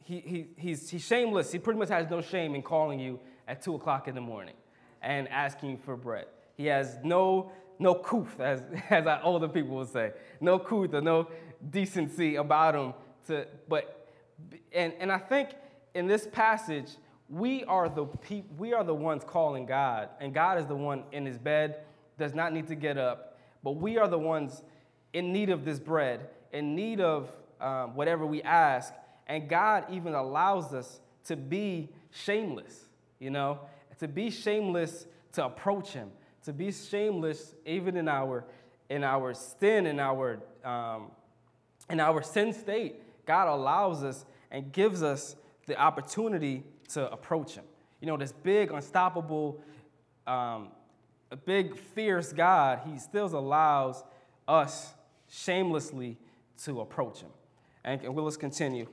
he, 0.02 0.20
he, 0.20 0.46
he's, 0.56 0.88
he's 0.88 1.04
shameless. 1.04 1.52
He 1.52 1.58
pretty 1.58 1.78
much 1.78 1.90
has 1.90 2.08
no 2.10 2.22
shame 2.22 2.54
in 2.54 2.62
calling 2.62 2.98
you 2.98 3.20
at 3.46 3.62
two 3.62 3.74
o'clock 3.74 4.08
in 4.08 4.14
the 4.14 4.20
morning 4.20 4.54
and 5.02 5.28
asking 5.28 5.76
for 5.76 5.94
bread. 5.94 6.24
He 6.56 6.66
has 6.66 6.98
no, 7.04 7.52
no 7.78 7.94
couth, 7.94 8.40
as, 8.40 8.62
as 8.90 9.06
older 9.22 9.46
people 9.46 9.76
would 9.76 9.90
say, 9.90 10.12
no 10.40 10.58
couth 10.58 10.94
or 10.94 11.02
no 11.02 11.28
decency 11.70 12.36
about 12.36 12.74
him. 12.74 12.94
To, 13.26 13.46
but, 13.68 14.08
and, 14.72 14.94
and 14.98 15.12
I 15.12 15.18
think 15.18 15.50
in 15.94 16.06
this 16.06 16.26
passage, 16.26 16.88
we 17.28 17.62
are 17.64 17.90
the 17.90 18.06
we 18.56 18.72
are 18.72 18.82
the 18.82 18.94
ones 18.94 19.22
calling 19.22 19.66
God, 19.66 20.08
and 20.18 20.32
God 20.32 20.58
is 20.58 20.64
the 20.64 20.74
one 20.74 21.04
in 21.12 21.26
his 21.26 21.36
bed 21.36 21.80
does 22.18 22.34
not 22.34 22.52
need 22.52 22.68
to 22.68 22.74
get 22.74 22.98
up, 22.98 23.38
but 23.62 23.72
we 23.72 23.96
are 23.98 24.08
the 24.08 24.18
ones 24.18 24.62
in 25.12 25.32
need 25.32 25.50
of 25.50 25.64
this 25.64 25.78
bread, 25.78 26.28
in 26.52 26.74
need 26.74 27.00
of 27.00 27.30
um, 27.60 27.94
whatever 27.94 28.26
we 28.26 28.42
ask. 28.42 28.92
And 29.26 29.48
God 29.48 29.84
even 29.90 30.14
allows 30.14 30.74
us 30.74 31.00
to 31.24 31.36
be 31.36 31.88
shameless, 32.10 32.86
you 33.18 33.30
know, 33.30 33.60
to 33.98 34.08
be 34.08 34.30
shameless 34.30 35.06
to 35.32 35.44
approach 35.44 35.92
Him, 35.92 36.10
to 36.44 36.52
be 36.52 36.72
shameless 36.72 37.54
even 37.66 37.96
in 37.96 38.08
our 38.08 38.44
in 38.88 39.04
our 39.04 39.34
sin, 39.34 39.86
in 39.86 40.00
our 40.00 40.40
um, 40.64 41.10
in 41.90 42.00
our 42.00 42.22
sin 42.22 42.52
state. 42.52 42.96
God 43.26 43.48
allows 43.48 44.02
us 44.02 44.24
and 44.50 44.72
gives 44.72 45.02
us 45.02 45.36
the 45.66 45.78
opportunity 45.78 46.64
to 46.88 47.10
approach 47.12 47.54
Him. 47.54 47.64
You 48.00 48.06
know, 48.06 48.16
this 48.16 48.32
big, 48.32 48.70
unstoppable, 48.70 49.60
um, 50.26 50.68
a 51.30 51.36
big, 51.36 51.76
fierce 51.76 52.32
God, 52.32 52.80
He 52.90 52.98
still 52.98 53.26
allows 53.26 54.02
us 54.46 54.94
shamelessly 55.28 56.16
to 56.64 56.80
approach 56.80 57.20
Him. 57.20 57.30
And, 57.84 58.02
and 58.02 58.14
we'll 58.14 58.24
let's 58.24 58.36
continue. 58.36 58.86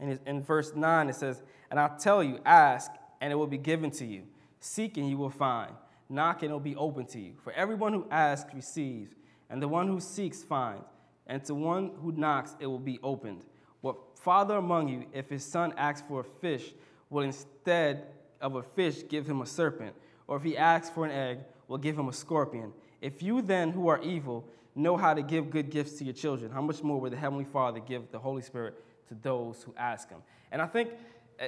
In, 0.00 0.18
in 0.26 0.42
verse 0.42 0.74
9, 0.74 1.08
it 1.08 1.14
says, 1.14 1.42
And 1.70 1.80
I 1.80 1.88
tell 1.98 2.22
you, 2.22 2.40
ask, 2.44 2.90
and 3.20 3.32
it 3.32 3.36
will 3.36 3.46
be 3.46 3.58
given 3.58 3.90
to 3.92 4.06
you. 4.06 4.22
Seek, 4.60 4.96
and 4.96 5.08
you 5.08 5.16
will 5.16 5.30
find. 5.30 5.72
Knock, 6.08 6.42
and 6.42 6.50
it 6.50 6.52
will 6.52 6.60
be 6.60 6.76
open 6.76 7.06
to 7.06 7.20
you. 7.20 7.32
For 7.42 7.52
everyone 7.52 7.92
who 7.92 8.06
asks 8.10 8.54
receives, 8.54 9.14
and 9.50 9.62
the 9.62 9.68
one 9.68 9.88
who 9.88 10.00
seeks 10.00 10.42
finds, 10.42 10.84
and 11.26 11.44
to 11.44 11.54
one 11.54 11.92
who 12.00 12.12
knocks 12.12 12.56
it 12.60 12.66
will 12.66 12.78
be 12.78 12.98
opened. 13.02 13.44
What 13.80 13.96
father 14.18 14.56
among 14.56 14.88
you, 14.88 15.06
if 15.12 15.28
his 15.28 15.44
son 15.44 15.74
asks 15.76 16.06
for 16.08 16.20
a 16.20 16.24
fish, 16.24 16.72
will 17.10 17.22
instead 17.22 18.06
of 18.40 18.56
a 18.56 18.62
fish 18.62 19.02
give 19.08 19.28
him 19.28 19.40
a 19.40 19.46
serpent? 19.46 19.94
Or 20.28 20.36
if 20.36 20.44
he 20.44 20.56
asks 20.56 20.90
for 20.90 21.04
an 21.04 21.10
egg, 21.10 21.38
will 21.66 21.78
give 21.78 21.98
him 21.98 22.08
a 22.08 22.12
scorpion? 22.12 22.72
If 23.00 23.22
you 23.22 23.42
then, 23.42 23.70
who 23.70 23.88
are 23.88 24.00
evil, 24.02 24.44
know 24.76 24.96
how 24.96 25.14
to 25.14 25.22
give 25.22 25.50
good 25.50 25.70
gifts 25.70 25.94
to 25.98 26.04
your 26.04 26.14
children, 26.14 26.52
how 26.52 26.62
much 26.62 26.82
more 26.82 27.00
will 27.00 27.10
the 27.10 27.16
Heavenly 27.16 27.44
Father 27.44 27.80
give 27.80 28.12
the 28.12 28.18
Holy 28.18 28.42
Spirit 28.42 28.74
to 29.08 29.14
those 29.22 29.62
who 29.64 29.74
ask 29.76 30.08
him? 30.08 30.18
And 30.52 30.62
I 30.62 30.66
think, 30.66 30.90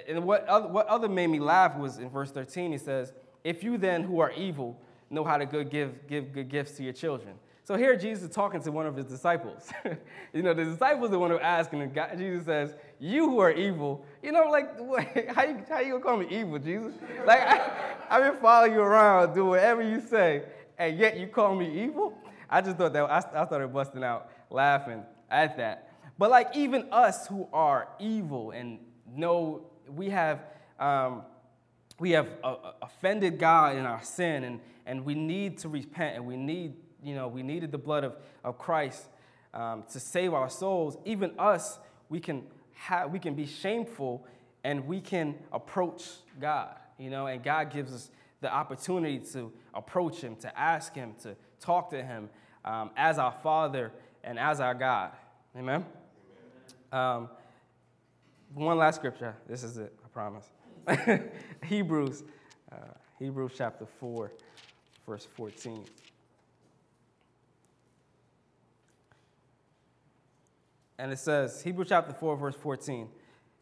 and 0.08 0.24
what 0.24 0.46
other, 0.46 0.66
what 0.66 0.86
other 0.86 1.08
made 1.08 1.28
me 1.28 1.38
laugh 1.38 1.76
was 1.76 1.98
in 1.98 2.08
verse 2.10 2.32
13, 2.32 2.72
he 2.72 2.78
says, 2.78 3.12
If 3.44 3.62
you 3.62 3.78
then, 3.78 4.02
who 4.02 4.18
are 4.20 4.32
evil, 4.32 4.80
know 5.10 5.24
how 5.24 5.36
to 5.36 5.46
good 5.46 5.70
give, 5.70 6.06
give 6.08 6.32
good 6.32 6.48
gifts 6.48 6.72
to 6.72 6.82
your 6.82 6.92
children. 6.92 7.34
So 7.64 7.76
here 7.76 7.96
Jesus 7.96 8.24
is 8.24 8.34
talking 8.34 8.60
to 8.62 8.72
one 8.72 8.86
of 8.86 8.96
his 8.96 9.06
disciples. 9.06 9.70
you 10.32 10.42
know, 10.42 10.54
the 10.54 10.64
disciples 10.64 11.08
are 11.08 11.12
the 11.12 11.18
one 11.18 11.30
who 11.30 11.38
asking, 11.38 11.82
and 11.82 12.18
Jesus 12.18 12.44
says, 12.44 12.74
"You 13.00 13.28
who 13.28 13.38
are 13.38 13.50
evil." 13.50 14.04
You 14.22 14.32
know, 14.32 14.50
like 14.50 14.78
what, 14.78 15.04
how 15.34 15.44
you 15.44 15.62
how 15.68 15.80
you 15.80 15.92
gonna 15.92 16.04
call 16.04 16.16
me 16.18 16.26
evil, 16.30 16.58
Jesus? 16.58 16.92
Like 17.26 17.40
I, 17.40 17.70
I've 18.10 18.32
been 18.32 18.40
following 18.40 18.74
you 18.74 18.80
around, 18.80 19.34
do 19.34 19.46
whatever 19.46 19.82
you 19.82 20.00
say, 20.00 20.44
and 20.78 20.98
yet 20.98 21.18
you 21.18 21.26
call 21.26 21.54
me 21.54 21.84
evil. 21.84 22.14
I 22.48 22.60
just 22.60 22.76
thought 22.76 22.92
that 22.92 23.04
I, 23.04 23.16
I 23.16 23.46
started 23.46 23.72
busting 23.72 24.04
out 24.04 24.30
laughing 24.50 25.02
at 25.30 25.56
that. 25.56 25.92
But 26.18 26.30
like 26.30 26.54
even 26.54 26.86
us 26.92 27.26
who 27.26 27.48
are 27.52 27.88
evil 27.98 28.52
and 28.52 28.78
know 29.12 29.66
we 29.88 30.10
have. 30.10 30.44
Um, 30.78 31.22
we 31.98 32.12
have 32.12 32.28
uh, 32.42 32.56
offended 32.80 33.38
God 33.38 33.76
in 33.76 33.84
our 33.84 34.02
sin, 34.02 34.44
and, 34.44 34.60
and 34.86 35.04
we 35.04 35.14
need 35.14 35.58
to 35.58 35.68
repent, 35.68 36.16
and 36.16 36.26
we 36.26 36.34
need 36.34 36.72
you 37.02 37.14
know, 37.14 37.28
we 37.28 37.42
needed 37.42 37.72
the 37.72 37.78
blood 37.78 38.04
of, 38.04 38.16
of 38.44 38.58
Christ 38.58 39.06
um, 39.54 39.84
to 39.92 40.00
save 40.00 40.34
our 40.34 40.50
souls, 40.50 40.96
even 41.04 41.32
us, 41.38 41.78
we 42.08 42.20
can, 42.20 42.44
we 43.10 43.18
can 43.18 43.34
be 43.34 43.46
shameful 43.46 44.26
and 44.64 44.86
we 44.86 45.00
can 45.00 45.36
approach 45.52 46.04
God, 46.40 46.76
you 46.98 47.10
know, 47.10 47.26
and 47.26 47.42
God 47.42 47.72
gives 47.72 47.92
us 47.92 48.10
the 48.40 48.52
opportunity 48.52 49.18
to 49.32 49.52
approach 49.74 50.20
Him, 50.20 50.36
to 50.36 50.58
ask 50.58 50.94
Him, 50.94 51.14
to 51.22 51.36
talk 51.60 51.90
to 51.90 52.02
Him 52.02 52.28
um, 52.64 52.90
as 52.96 53.18
our 53.18 53.32
Father 53.42 53.92
and 54.24 54.38
as 54.38 54.60
our 54.60 54.74
God. 54.74 55.12
Amen? 55.56 55.84
Um, 56.92 57.28
one 58.54 58.78
last 58.78 58.96
scripture. 58.96 59.36
This 59.48 59.62
is 59.62 59.78
it, 59.78 59.92
I 60.04 60.08
promise. 60.08 60.50
Hebrews, 61.64 62.24
uh, 62.72 62.76
Hebrews 63.18 63.52
chapter 63.56 63.86
4, 64.00 64.32
verse 65.06 65.28
14. 65.36 65.84
And 71.00 71.10
it 71.10 71.18
says, 71.18 71.62
Hebrews 71.62 71.88
chapter 71.88 72.12
4, 72.12 72.36
verse 72.36 72.54
14. 72.56 73.08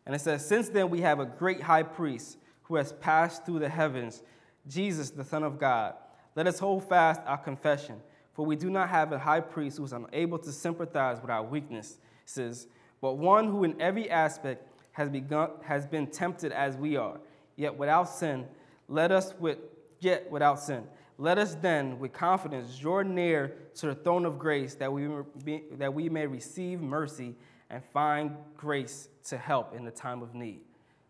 And 0.07 0.15
it 0.15 0.21
says, 0.21 0.45
Since 0.45 0.71
then 0.71 0.91
we 0.91 1.01
have 1.03 1.21
a 1.21 1.25
great 1.25 1.63
high 1.63 1.85
priest 1.85 2.37
who 2.63 2.75
has 2.75 2.93
passed 2.95 3.47
through 3.47 3.61
the 3.61 3.69
heavens, 3.69 4.25
Jesus, 4.67 5.11
the 5.11 5.25
Son 5.25 5.45
of 5.45 5.59
God. 5.59 5.95
Let 6.35 6.49
us 6.49 6.59
hold 6.59 6.89
fast 6.89 7.21
our 7.27 7.39
confession, 7.39 8.01
for 8.35 8.45
we 8.45 8.57
do 8.57 8.71
not 8.71 8.89
have 8.89 9.13
a 9.13 9.19
high 9.21 9.41
priest 9.41 9.79
who 9.79 9.85
is 9.85 9.93
unable 9.93 10.39
to 10.39 10.51
sympathize 10.51 11.21
with 11.21 11.31
our 11.31 11.45
weaknesses, 11.45 12.67
but 13.01 13.19
one 13.19 13.47
who 13.47 13.63
in 13.63 13.81
every 13.81 14.11
aspect 14.11 14.67
has, 14.93 15.09
begun, 15.09 15.51
has 15.63 15.87
been 15.87 16.09
tempted 16.09 16.51
as 16.51 16.77
we 16.77 16.97
are, 16.97 17.21
yet 17.55 17.77
without 17.79 18.09
sin. 18.09 18.47
Let 18.89 19.13
us 19.13 19.33
with, 19.39 19.59
yet 20.01 20.29
without 20.29 20.59
sin. 20.59 20.85
Let 21.21 21.37
us 21.37 21.57
then, 21.57 21.99
with 21.99 22.13
confidence, 22.13 22.79
draw 22.79 23.03
near 23.03 23.57
to 23.77 23.87
the 23.87 23.95
throne 23.97 24.25
of 24.25 24.39
grace 24.39 24.77
that 24.77 24.93
we, 24.93 25.09
be, 25.45 25.65
that 25.73 25.93
we 25.93 26.09
may 26.09 26.27
receive 26.27 26.81
mercy 26.81 27.35
and 27.71 27.85
find 27.85 28.37
grace 28.57 29.09
to 29.25 29.37
help 29.37 29.75
in 29.75 29.85
the 29.85 29.91
time 29.91 30.23
of 30.23 30.35
need. 30.35 30.61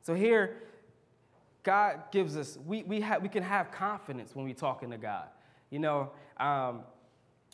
So 0.00 0.14
here, 0.14 0.62
God 1.62 2.04
gives 2.10 2.38
us, 2.38 2.58
we, 2.66 2.82
we, 2.84 3.02
have, 3.02 3.22
we 3.22 3.28
can 3.28 3.42
have 3.42 3.70
confidence 3.70 4.34
when 4.34 4.46
we're 4.46 4.54
talking 4.54 4.90
to 4.90 4.96
God. 4.96 5.28
You 5.68 5.80
know, 5.80 6.12
um, 6.38 6.80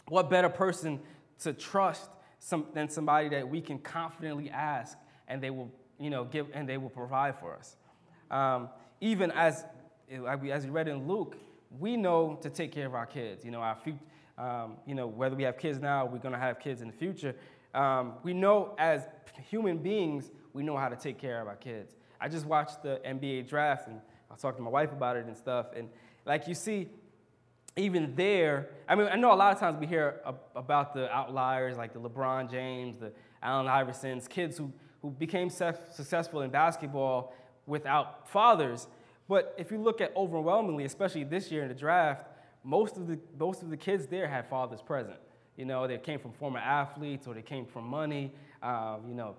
what 0.08 0.30
better 0.30 0.48
person 0.48 1.00
to 1.40 1.52
trust 1.52 2.08
some, 2.38 2.66
than 2.72 2.88
somebody 2.88 3.30
that 3.30 3.48
we 3.48 3.60
can 3.60 3.78
confidently 3.78 4.48
ask 4.50 4.96
and 5.26 5.42
they 5.42 5.50
will, 5.50 5.72
you 5.98 6.10
know, 6.10 6.22
give 6.22 6.46
and 6.54 6.68
they 6.68 6.78
will 6.78 6.90
provide 6.90 7.36
for 7.40 7.56
us. 7.56 7.76
Um, 8.30 8.68
even 9.00 9.32
as, 9.32 9.64
as 10.08 10.64
we 10.64 10.70
read 10.70 10.86
in 10.86 11.08
Luke, 11.08 11.36
we 11.78 11.96
know 11.96 12.38
to 12.42 12.50
take 12.50 12.72
care 12.72 12.86
of 12.86 12.94
our 12.94 13.06
kids. 13.06 13.44
You 13.44 13.50
know, 13.50 13.60
our 13.60 13.76
um, 14.36 14.76
you 14.86 14.94
know, 14.94 15.06
whether 15.06 15.36
we 15.36 15.44
have 15.44 15.58
kids 15.58 15.78
now, 15.78 16.06
we're 16.06 16.18
going 16.18 16.32
to 16.32 16.38
have 16.38 16.58
kids 16.58 16.80
in 16.80 16.88
the 16.88 16.94
future. 16.94 17.34
Um, 17.74 18.14
we 18.22 18.32
know 18.32 18.74
as 18.78 19.02
human 19.50 19.78
beings, 19.78 20.30
we 20.52 20.62
know 20.62 20.76
how 20.76 20.88
to 20.88 20.96
take 20.96 21.18
care 21.18 21.40
of 21.40 21.48
our 21.48 21.56
kids. 21.56 21.94
I 22.20 22.28
just 22.28 22.46
watched 22.46 22.82
the 22.82 23.00
NBA 23.06 23.48
draft 23.48 23.88
and 23.88 24.00
I 24.30 24.36
talked 24.36 24.56
to 24.56 24.62
my 24.62 24.70
wife 24.70 24.92
about 24.92 25.16
it 25.16 25.26
and 25.26 25.36
stuff. 25.36 25.66
And 25.76 25.88
like 26.24 26.48
you 26.48 26.54
see, 26.54 26.88
even 27.76 28.14
there, 28.14 28.70
I 28.88 28.94
mean, 28.94 29.08
I 29.08 29.16
know 29.16 29.32
a 29.32 29.34
lot 29.34 29.52
of 29.52 29.58
times 29.58 29.78
we 29.80 29.86
hear 29.86 30.20
about 30.54 30.94
the 30.94 31.10
outliers 31.12 31.76
like 31.76 31.92
the 31.92 32.00
LeBron 32.00 32.50
James, 32.50 32.96
the 32.98 33.12
Allen 33.42 33.66
Iversons, 33.66 34.28
kids 34.28 34.56
who, 34.56 34.72
who 35.02 35.10
became 35.10 35.50
successful 35.50 36.42
in 36.42 36.50
basketball 36.50 37.34
without 37.66 38.28
fathers. 38.28 38.86
But 39.28 39.54
if 39.58 39.70
you 39.70 39.78
look 39.78 40.00
at 40.00 40.14
overwhelmingly, 40.16 40.84
especially 40.84 41.24
this 41.24 41.50
year 41.50 41.62
in 41.62 41.68
the 41.68 41.74
draft, 41.74 42.26
most 42.62 42.96
of 42.96 43.06
the, 43.06 43.18
most 43.38 43.62
of 43.62 43.70
the 43.70 43.76
kids 43.76 44.06
there 44.06 44.26
had 44.26 44.48
fathers 44.48 44.80
present. 44.82 45.16
You 45.56 45.64
know, 45.64 45.86
they 45.86 45.98
came 45.98 46.18
from 46.18 46.32
former 46.32 46.58
athletes 46.58 47.26
or 47.26 47.34
they 47.34 47.42
came 47.42 47.66
from 47.66 47.84
money, 47.84 48.32
um, 48.62 49.02
you 49.08 49.14
know, 49.14 49.36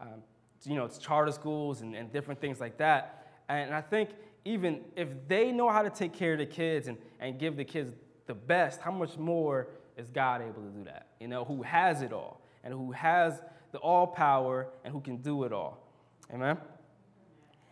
um, 0.00 0.22
you 0.64 0.74
know, 0.74 0.84
it's 0.84 0.98
charter 0.98 1.32
schools 1.32 1.82
and, 1.82 1.94
and 1.94 2.12
different 2.12 2.40
things 2.40 2.60
like 2.60 2.78
that. 2.78 3.26
And 3.48 3.74
I 3.74 3.80
think 3.80 4.10
even 4.44 4.80
if 4.96 5.08
they 5.26 5.52
know 5.52 5.68
how 5.68 5.82
to 5.82 5.90
take 5.90 6.12
care 6.12 6.32
of 6.32 6.38
the 6.38 6.46
kids 6.46 6.88
and, 6.88 6.96
and 7.20 7.38
give 7.38 7.56
the 7.56 7.64
kids 7.64 7.92
the 8.26 8.34
best, 8.34 8.80
how 8.80 8.90
much 8.90 9.16
more 9.18 9.68
is 9.96 10.10
God 10.10 10.40
able 10.40 10.62
to 10.62 10.70
do 10.70 10.84
that? 10.84 11.08
You 11.20 11.28
know, 11.28 11.44
who 11.44 11.62
has 11.62 12.02
it 12.02 12.12
all 12.12 12.40
and 12.64 12.72
who 12.72 12.92
has 12.92 13.42
the 13.72 13.78
all 13.78 14.06
power 14.06 14.68
and 14.84 14.92
who 14.92 15.00
can 15.00 15.18
do 15.18 15.44
it 15.44 15.52
all. 15.52 15.78
Amen? 16.32 16.56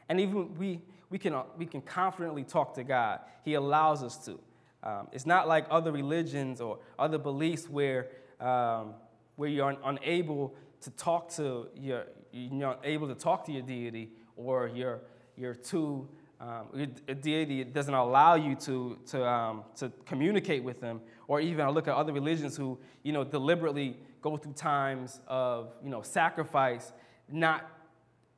And 0.09 0.21
even 0.21 0.55
we, 0.57 0.81
we 1.11 1.19
can, 1.19 1.35
we 1.57 1.67
can 1.67 1.81
confidently 1.81 2.45
talk 2.45 2.75
to 2.75 2.85
God. 2.85 3.21
He 3.45 3.55
allows 3.55 4.03
us 4.03 4.17
to. 4.27 4.39
Um, 4.83 5.09
it's 5.13 5.27
not 5.27 5.49
like 5.49 5.67
other 5.71 5.93
religions 5.93 6.61
or 6.61 6.79
other 6.99 7.19
beliefs 7.19 7.69
where, 7.69 8.09
um, 8.41 8.95
where 9.37 9.49
you're 9.49 9.69
un- 9.69 9.79
unable 9.85 10.55
to 10.83 10.91
talk 10.91 11.31
to 11.33 11.69
your, 11.75 12.07
you're 12.33 12.77
able 12.85 13.09
to 13.09 13.15
talk 13.15 13.45
to 13.47 13.53
your 13.53 13.63
deity 13.63 14.11
or 14.37 14.69
you're, 14.69 15.01
you're 15.37 15.55
too, 15.55 16.09
um, 16.41 16.67
your 16.75 16.87
deity 16.87 17.65
doesn't 17.65 17.95
allow 17.95 18.35
you 18.35 18.55
to, 18.57 18.99
to, 19.07 19.27
um, 19.27 19.65
to 19.77 19.91
communicate 20.05 20.63
with 20.63 20.81
them. 20.81 21.01
Or 21.29 21.41
even 21.41 21.65
I 21.65 21.71
look 21.71 21.89
at 21.89 21.95
other 21.95 22.13
religions 22.13 22.57
who, 22.57 22.79
you 23.03 23.13
know, 23.13 23.25
deliberately 23.25 23.97
go 24.23 24.37
through 24.37 24.53
times 24.53 25.21
of, 25.27 25.73
you 25.83 25.91
know, 25.91 26.03
sacrifice, 26.03 26.93
not 27.29 27.69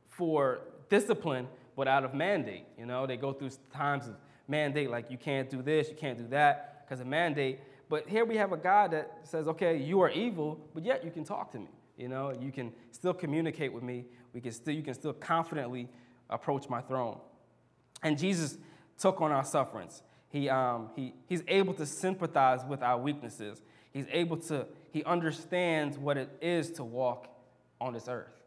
for 0.06 0.60
discipline, 0.88 1.48
but 1.78 1.86
out 1.86 2.04
of 2.04 2.12
mandate. 2.12 2.64
You 2.76 2.86
know, 2.86 3.06
they 3.06 3.16
go 3.16 3.32
through 3.32 3.50
times 3.72 4.08
of 4.08 4.16
mandate, 4.48 4.90
like 4.90 5.12
you 5.12 5.16
can't 5.16 5.48
do 5.48 5.62
this, 5.62 5.88
you 5.88 5.94
can't 5.94 6.18
do 6.18 6.26
that, 6.26 6.84
because 6.84 7.00
of 7.00 7.06
mandate. 7.06 7.60
But 7.88 8.08
here 8.08 8.24
we 8.24 8.36
have 8.36 8.50
a 8.50 8.56
God 8.56 8.90
that 8.90 9.20
says, 9.22 9.46
okay, 9.46 9.76
you 9.76 10.00
are 10.00 10.10
evil, 10.10 10.58
but 10.74 10.84
yet 10.84 11.04
you 11.04 11.12
can 11.12 11.22
talk 11.22 11.52
to 11.52 11.58
me. 11.60 11.68
You 11.96 12.08
know, 12.08 12.34
you 12.38 12.50
can 12.50 12.72
still 12.90 13.14
communicate 13.14 13.72
with 13.72 13.84
me. 13.84 14.06
We 14.34 14.40
can 14.40 14.50
still, 14.50 14.74
you 14.74 14.82
can 14.82 14.94
still 14.94 15.12
confidently 15.12 15.88
approach 16.28 16.68
my 16.68 16.80
throne. 16.80 17.20
And 18.02 18.18
Jesus 18.18 18.58
took 18.98 19.20
on 19.20 19.30
our 19.30 19.44
sufferings. 19.44 20.02
He, 20.30 20.48
um, 20.48 20.90
he, 20.96 21.14
he's 21.28 21.44
able 21.46 21.74
to 21.74 21.86
sympathize 21.86 22.64
with 22.68 22.82
our 22.82 22.98
weaknesses. 22.98 23.62
He's 23.92 24.06
able 24.10 24.38
to, 24.48 24.66
he 24.90 25.04
understands 25.04 25.96
what 25.96 26.16
it 26.16 26.28
is 26.42 26.72
to 26.72 26.82
walk 26.82 27.28
on 27.80 27.92
this 27.92 28.08
earth. 28.08 28.37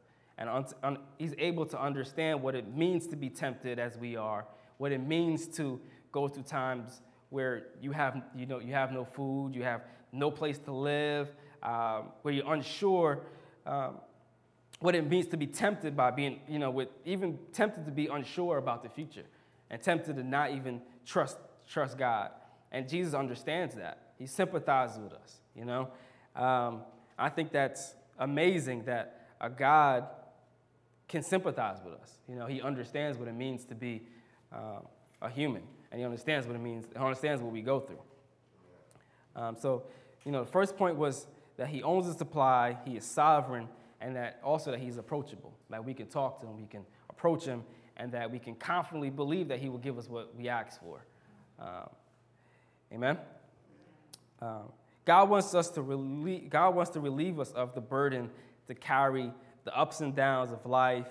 And 0.42 0.50
un- 0.50 0.66
un- 0.82 0.98
he's 1.20 1.36
able 1.38 1.68
to 1.68 1.80
understand 1.80 2.42
what 2.42 2.56
it 2.56 2.76
means 2.76 3.06
to 3.10 3.16
be 3.16 3.30
tempted 3.30 3.78
as 3.78 3.96
we 3.96 4.16
are, 4.16 4.48
what 4.80 4.92
it 4.92 4.98
means 4.98 5.46
to 5.58 5.80
go 6.12 6.28
through 6.28 6.42
times 6.42 7.02
where 7.30 7.68
you 7.80 7.92
have, 7.92 8.20
you 8.36 8.48
know, 8.48 8.58
you 8.58 8.74
have 8.74 8.92
no 8.92 9.06
food, 9.06 9.54
you 9.54 9.62
have 9.62 9.84
no 10.12 10.32
place 10.32 10.58
to 10.58 10.72
live, 10.72 11.30
um, 11.62 12.06
where 12.24 12.34
you're 12.34 12.52
unsure 12.52 13.20
um, 13.68 14.00
what 14.80 14.96
it 14.96 15.08
means 15.08 15.28
to 15.28 15.38
be 15.38 15.46
tempted 15.46 15.96
by 15.96 16.10
being, 16.10 16.40
you 16.50 16.58
know, 16.58 16.72
with 16.72 16.90
even 17.06 17.38
tempted 17.54 17.86
to 17.86 17.92
be 17.92 18.08
unsure 18.08 18.58
about 18.58 18.82
the 18.82 18.90
future 18.90 19.26
and 19.70 19.80
tempted 19.80 20.16
to 20.16 20.24
not 20.24 20.54
even 20.54 20.82
trust, 21.06 21.38
trust 21.70 22.00
God. 22.00 22.32
And 22.72 22.90
Jesus 22.90 23.14
understands 23.14 23.76
that. 23.76 24.14
He 24.18 24.26
sympathizes 24.26 24.98
with 24.98 25.14
us, 25.14 25.40
you 25.56 25.66
know. 25.66 25.90
Um, 26.36 26.82
I 27.16 27.30
think 27.30 27.52
that's 27.52 27.94
amazing 28.18 28.86
that 28.86 29.28
a 29.40 29.52
God 29.52 30.08
can 31.12 31.22
sympathize 31.22 31.78
with 31.84 31.94
us. 31.94 32.14
You 32.28 32.36
know, 32.36 32.46
he 32.46 32.62
understands 32.62 33.18
what 33.18 33.28
it 33.28 33.36
means 33.36 33.66
to 33.66 33.76
be 33.76 34.02
uh, 34.54 34.80
a 35.22 35.30
human, 35.30 35.62
and 35.92 36.00
he 36.00 36.06
understands 36.06 36.48
what 36.48 36.56
it 36.56 36.62
means, 36.62 36.86
he 36.92 36.98
understands 36.98 37.42
what 37.42 37.52
we 37.52 37.62
go 37.62 37.82
through. 37.82 38.00
Um, 39.36 39.58
so, 39.60 39.84
you 40.26 40.32
know, 40.32 40.44
the 40.44 40.52
first 40.52 40.78
point 40.78 40.96
was 40.96 41.28
that 41.58 41.68
he 41.68 41.84
owns 41.84 42.08
the 42.08 42.14
supply, 42.14 42.78
he 42.86 42.96
is 42.96 43.04
sovereign, 43.04 43.68
and 44.00 44.16
that 44.16 44.40
also 44.42 44.72
that 44.72 44.80
he's 44.80 44.98
approachable. 44.98 45.54
That 45.70 45.84
we 45.84 45.94
can 45.94 46.08
talk 46.08 46.40
to 46.42 46.48
him, 46.48 46.58
we 46.58 46.66
can 46.66 46.86
approach 47.10 47.44
him, 47.46 47.64
and 47.98 48.12
that 48.14 48.32
we 48.32 48.40
can 48.40 48.56
confidently 48.56 49.10
believe 49.10 49.50
that 49.50 49.60
he 49.60 49.68
will 49.68 49.80
give 49.80 49.98
us 49.98 50.10
what 50.10 50.34
we 50.36 50.48
ask 50.48 50.80
for. 50.82 51.06
Um, 51.60 51.90
amen? 52.94 53.18
Um, 54.42 54.72
God 55.04 55.30
wants 55.30 55.54
us 55.54 55.70
to 55.72 55.82
relieve, 55.82 56.50
God 56.50 56.74
wants 56.74 56.92
to 56.92 57.02
relieve 57.02 57.38
us 57.38 57.52
of 57.52 57.76
the 57.76 57.82
burden 57.82 58.30
to 58.68 58.76
carry 58.76 59.34
the 59.64 59.78
ups 59.78 60.02
and 60.02 60.16
downs 60.16 60.52
of 60.52 60.66
life 60.66 61.08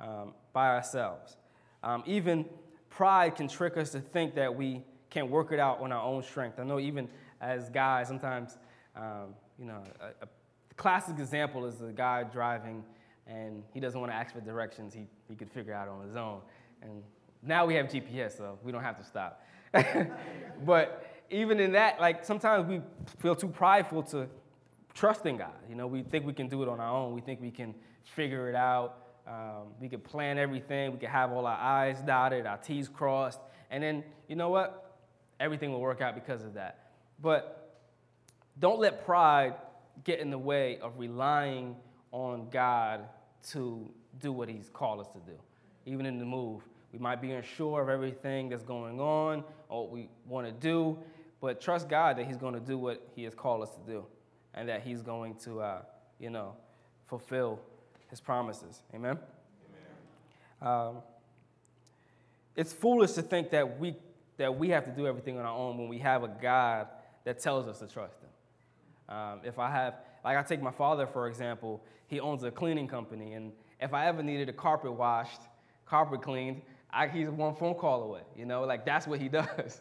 um, 0.00 0.34
by 0.52 0.68
ourselves. 0.68 1.36
Um, 1.82 2.02
even 2.06 2.44
pride 2.88 3.36
can 3.36 3.48
trick 3.48 3.76
us 3.76 3.90
to 3.90 4.00
think 4.00 4.34
that 4.34 4.54
we 4.54 4.82
can 5.10 5.30
work 5.30 5.52
it 5.52 5.58
out 5.58 5.80
on 5.80 5.92
our 5.92 6.02
own 6.02 6.22
strength. 6.22 6.58
I 6.58 6.64
know 6.64 6.78
even 6.78 7.08
as 7.40 7.68
guys, 7.70 8.08
sometimes, 8.08 8.58
um, 8.96 9.34
you 9.58 9.64
know, 9.64 9.82
a, 10.00 10.24
a, 10.24 10.28
classic 10.76 11.18
example 11.18 11.66
is 11.66 11.82
a 11.82 11.92
guy 11.92 12.22
driving 12.22 12.82
and 13.26 13.62
he 13.74 13.80
doesn't 13.80 14.00
want 14.00 14.10
to 14.10 14.16
ask 14.16 14.32
for 14.32 14.40
directions. 14.40 14.94
He, 14.94 15.06
he 15.28 15.34
could 15.34 15.50
figure 15.50 15.74
out 15.74 15.88
on 15.88 16.06
his 16.06 16.16
own. 16.16 16.40
And 16.80 17.02
now 17.42 17.66
we 17.66 17.74
have 17.74 17.86
GPS, 17.86 18.36
so 18.36 18.58
we 18.62 18.72
don't 18.72 18.82
have 18.82 18.98
to 18.98 19.04
stop. 19.04 19.44
but 20.64 21.06
even 21.30 21.60
in 21.60 21.72
that, 21.72 22.00
like 22.00 22.24
sometimes 22.24 22.66
we 22.66 22.80
feel 23.18 23.34
too 23.34 23.48
prideful 23.48 24.02
to 24.04 24.26
trust 24.94 25.26
in 25.26 25.36
God. 25.36 25.52
You 25.68 25.74
know, 25.74 25.86
we 25.86 26.02
think 26.02 26.26
we 26.26 26.32
can 26.32 26.48
do 26.48 26.62
it 26.62 26.68
on 26.68 26.80
our 26.80 26.94
own. 26.94 27.14
We 27.14 27.20
think 27.20 27.40
we 27.40 27.50
can 27.50 27.74
figure 28.04 28.48
it 28.48 28.54
out. 28.54 28.96
Um, 29.26 29.68
we 29.80 29.88
could 29.88 30.02
plan 30.02 30.38
everything. 30.38 30.92
We 30.92 30.98
could 30.98 31.08
have 31.08 31.30
all 31.30 31.46
our 31.46 31.56
I's 31.56 32.00
dotted, 32.02 32.46
our 32.46 32.58
T's 32.58 32.88
crossed. 32.88 33.40
And 33.70 33.82
then, 33.82 34.04
you 34.28 34.36
know 34.36 34.48
what? 34.48 34.98
Everything 35.38 35.72
will 35.72 35.80
work 35.80 36.00
out 36.00 36.14
because 36.14 36.42
of 36.42 36.54
that. 36.54 36.90
But 37.22 37.78
don't 38.58 38.80
let 38.80 39.04
pride 39.04 39.54
get 40.04 40.20
in 40.20 40.30
the 40.30 40.38
way 40.38 40.78
of 40.78 40.98
relying 40.98 41.76
on 42.12 42.48
God 42.50 43.06
to 43.50 43.90
do 44.18 44.32
what 44.32 44.48
He's 44.48 44.68
called 44.68 45.00
us 45.00 45.08
to 45.08 45.18
do, 45.20 45.38
even 45.86 46.06
in 46.06 46.18
the 46.18 46.24
move. 46.24 46.62
We 46.92 46.98
might 46.98 47.22
be 47.22 47.30
unsure 47.32 47.80
of 47.80 47.88
everything 47.88 48.48
that's 48.48 48.64
going 48.64 49.00
on 49.00 49.44
or 49.68 49.84
what 49.84 49.92
we 49.92 50.08
want 50.26 50.46
to 50.46 50.52
do, 50.52 50.98
but 51.40 51.60
trust 51.60 51.88
God 51.88 52.18
that 52.18 52.26
He's 52.26 52.36
going 52.36 52.54
to 52.54 52.60
do 52.60 52.76
what 52.76 53.06
He 53.14 53.24
has 53.24 53.34
called 53.34 53.62
us 53.62 53.70
to 53.70 53.80
do 53.86 54.04
and 54.54 54.68
that 54.68 54.82
He's 54.82 55.02
going 55.02 55.36
to, 55.44 55.60
uh, 55.60 55.82
you 56.18 56.30
know, 56.30 56.54
fulfill 57.06 57.60
His 58.10 58.20
promises. 58.20 58.82
Amen? 58.94 59.18
Amen. 60.62 60.78
Um, 60.78 60.96
it's 62.56 62.72
foolish 62.72 63.12
to 63.12 63.22
think 63.22 63.50
that 63.50 63.78
we, 63.78 63.96
that 64.36 64.58
we 64.58 64.68
have 64.70 64.84
to 64.84 64.90
do 64.90 65.06
everything 65.06 65.38
on 65.38 65.44
our 65.44 65.56
own 65.56 65.78
when 65.78 65.88
we 65.88 65.98
have 65.98 66.24
a 66.24 66.28
God 66.28 66.88
that 67.24 67.40
tells 67.40 67.66
us 67.66 67.78
to 67.78 67.86
trust 67.86 68.16
Him. 68.20 69.16
Um, 69.16 69.40
if 69.44 69.58
I 69.58 69.70
have, 69.70 69.94
like 70.24 70.36
I 70.36 70.42
take 70.42 70.60
my 70.60 70.70
father, 70.70 71.06
for 71.06 71.28
example, 71.28 71.82
he 72.06 72.20
owns 72.20 72.42
a 72.42 72.50
cleaning 72.50 72.88
company, 72.88 73.34
and 73.34 73.52
if 73.80 73.94
I 73.94 74.06
ever 74.06 74.22
needed 74.22 74.48
a 74.48 74.52
carpet 74.52 74.92
washed, 74.92 75.40
carpet 75.86 76.22
cleaned, 76.22 76.62
I, 76.92 77.08
he's 77.08 77.28
one 77.28 77.54
phone 77.54 77.74
call 77.74 78.02
away. 78.02 78.22
You 78.36 78.46
know, 78.46 78.62
like 78.64 78.84
that's 78.84 79.06
what 79.06 79.20
he 79.20 79.28
does. 79.40 79.80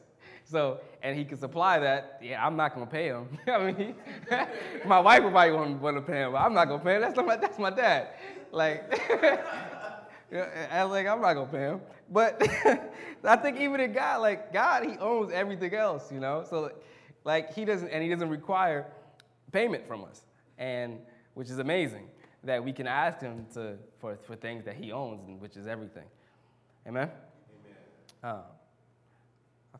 So, 0.49 0.79
and 1.03 1.15
he 1.15 1.25
can 1.25 1.37
supply 1.37 1.77
that. 1.79 2.19
Yeah, 2.23 2.43
I'm 2.43 2.55
not 2.55 2.73
gonna 2.73 2.87
pay 2.87 3.07
him. 3.07 3.27
I 3.47 3.71
mean, 3.71 3.95
my 4.85 4.99
wife 4.99 5.23
would 5.23 5.31
probably 5.31 5.51
want, 5.51 5.81
want 5.81 5.97
to 5.97 6.01
pay 6.01 6.21
him, 6.23 6.31
but 6.31 6.39
I'm 6.39 6.55
not 6.55 6.67
gonna 6.67 6.83
pay 6.83 6.95
him. 6.95 7.01
That's 7.01 7.17
my, 7.17 7.35
that's 7.35 7.59
my 7.59 7.69
dad. 7.69 8.09
Like, 8.51 8.83
I 10.31 10.83
was 10.83 10.91
like, 10.91 11.05
I'm 11.05 11.21
not 11.21 11.33
gonna 11.33 11.51
pay 11.51 11.59
him. 11.59 11.81
But 12.09 12.41
I 13.23 13.35
think 13.35 13.59
even 13.59 13.79
in 13.79 13.93
God, 13.93 14.21
like 14.21 14.51
God, 14.51 14.83
He 14.83 14.97
owns 14.97 15.31
everything 15.31 15.75
else, 15.75 16.11
you 16.11 16.19
know. 16.19 16.43
So, 16.49 16.71
like 17.23 17.53
He 17.53 17.63
doesn't, 17.63 17.89
and 17.89 18.01
He 18.01 18.09
doesn't 18.09 18.29
require 18.29 18.87
payment 19.51 19.87
from 19.87 20.03
us, 20.03 20.23
and 20.57 20.97
which 21.35 21.51
is 21.51 21.59
amazing 21.59 22.07
that 22.43 22.63
we 22.63 22.73
can 22.73 22.87
ask 22.87 23.21
Him 23.21 23.45
to 23.53 23.77
for 23.99 24.17
for 24.23 24.35
things 24.35 24.65
that 24.65 24.75
He 24.75 24.91
owns, 24.91 25.27
and 25.27 25.39
which 25.39 25.57
is 25.57 25.67
everything. 25.67 26.05
Amen. 26.87 27.11
Amen. 28.23 28.41
I 28.41 28.58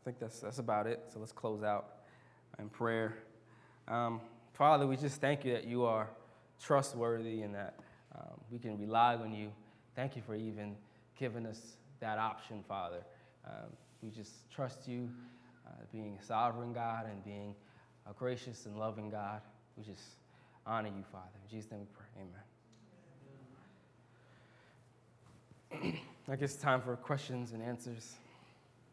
think 0.04 0.18
that's, 0.18 0.40
that's 0.40 0.58
about 0.58 0.86
it. 0.86 1.00
So 1.12 1.20
let's 1.20 1.32
close 1.32 1.62
out 1.62 1.96
in 2.58 2.68
prayer. 2.68 3.14
Um, 3.88 4.20
Father, 4.52 4.86
we 4.86 4.96
just 4.96 5.20
thank 5.20 5.44
you 5.44 5.52
that 5.52 5.64
you 5.64 5.84
are 5.84 6.08
trustworthy 6.62 7.42
and 7.42 7.54
that 7.54 7.74
um, 8.14 8.40
we 8.50 8.58
can 8.58 8.78
rely 8.78 9.14
on 9.16 9.32
you. 9.32 9.50
Thank 9.96 10.16
you 10.16 10.22
for 10.22 10.34
even 10.34 10.76
giving 11.18 11.46
us 11.46 11.60
that 12.00 12.18
option, 12.18 12.64
Father. 12.68 13.02
Um, 13.46 13.70
we 14.02 14.10
just 14.10 14.50
trust 14.50 14.88
you 14.88 15.08
uh, 15.66 15.70
being 15.92 16.18
a 16.20 16.24
sovereign 16.24 16.72
God 16.72 17.06
and 17.06 17.24
being 17.24 17.54
a 18.08 18.12
gracious 18.12 18.66
and 18.66 18.78
loving 18.78 19.10
God. 19.10 19.40
We 19.76 19.84
just 19.84 20.02
honor 20.66 20.88
you, 20.88 21.04
Father. 21.10 21.28
In 21.44 21.50
Jesus' 21.56 21.70
name 21.70 21.80
we 21.80 21.86
pray. 21.94 22.06
Amen. 25.82 25.98
I 26.28 26.36
guess 26.36 26.54
time 26.56 26.80
for 26.80 26.96
questions 26.96 27.52
and 27.52 27.62
answers. 27.62 28.14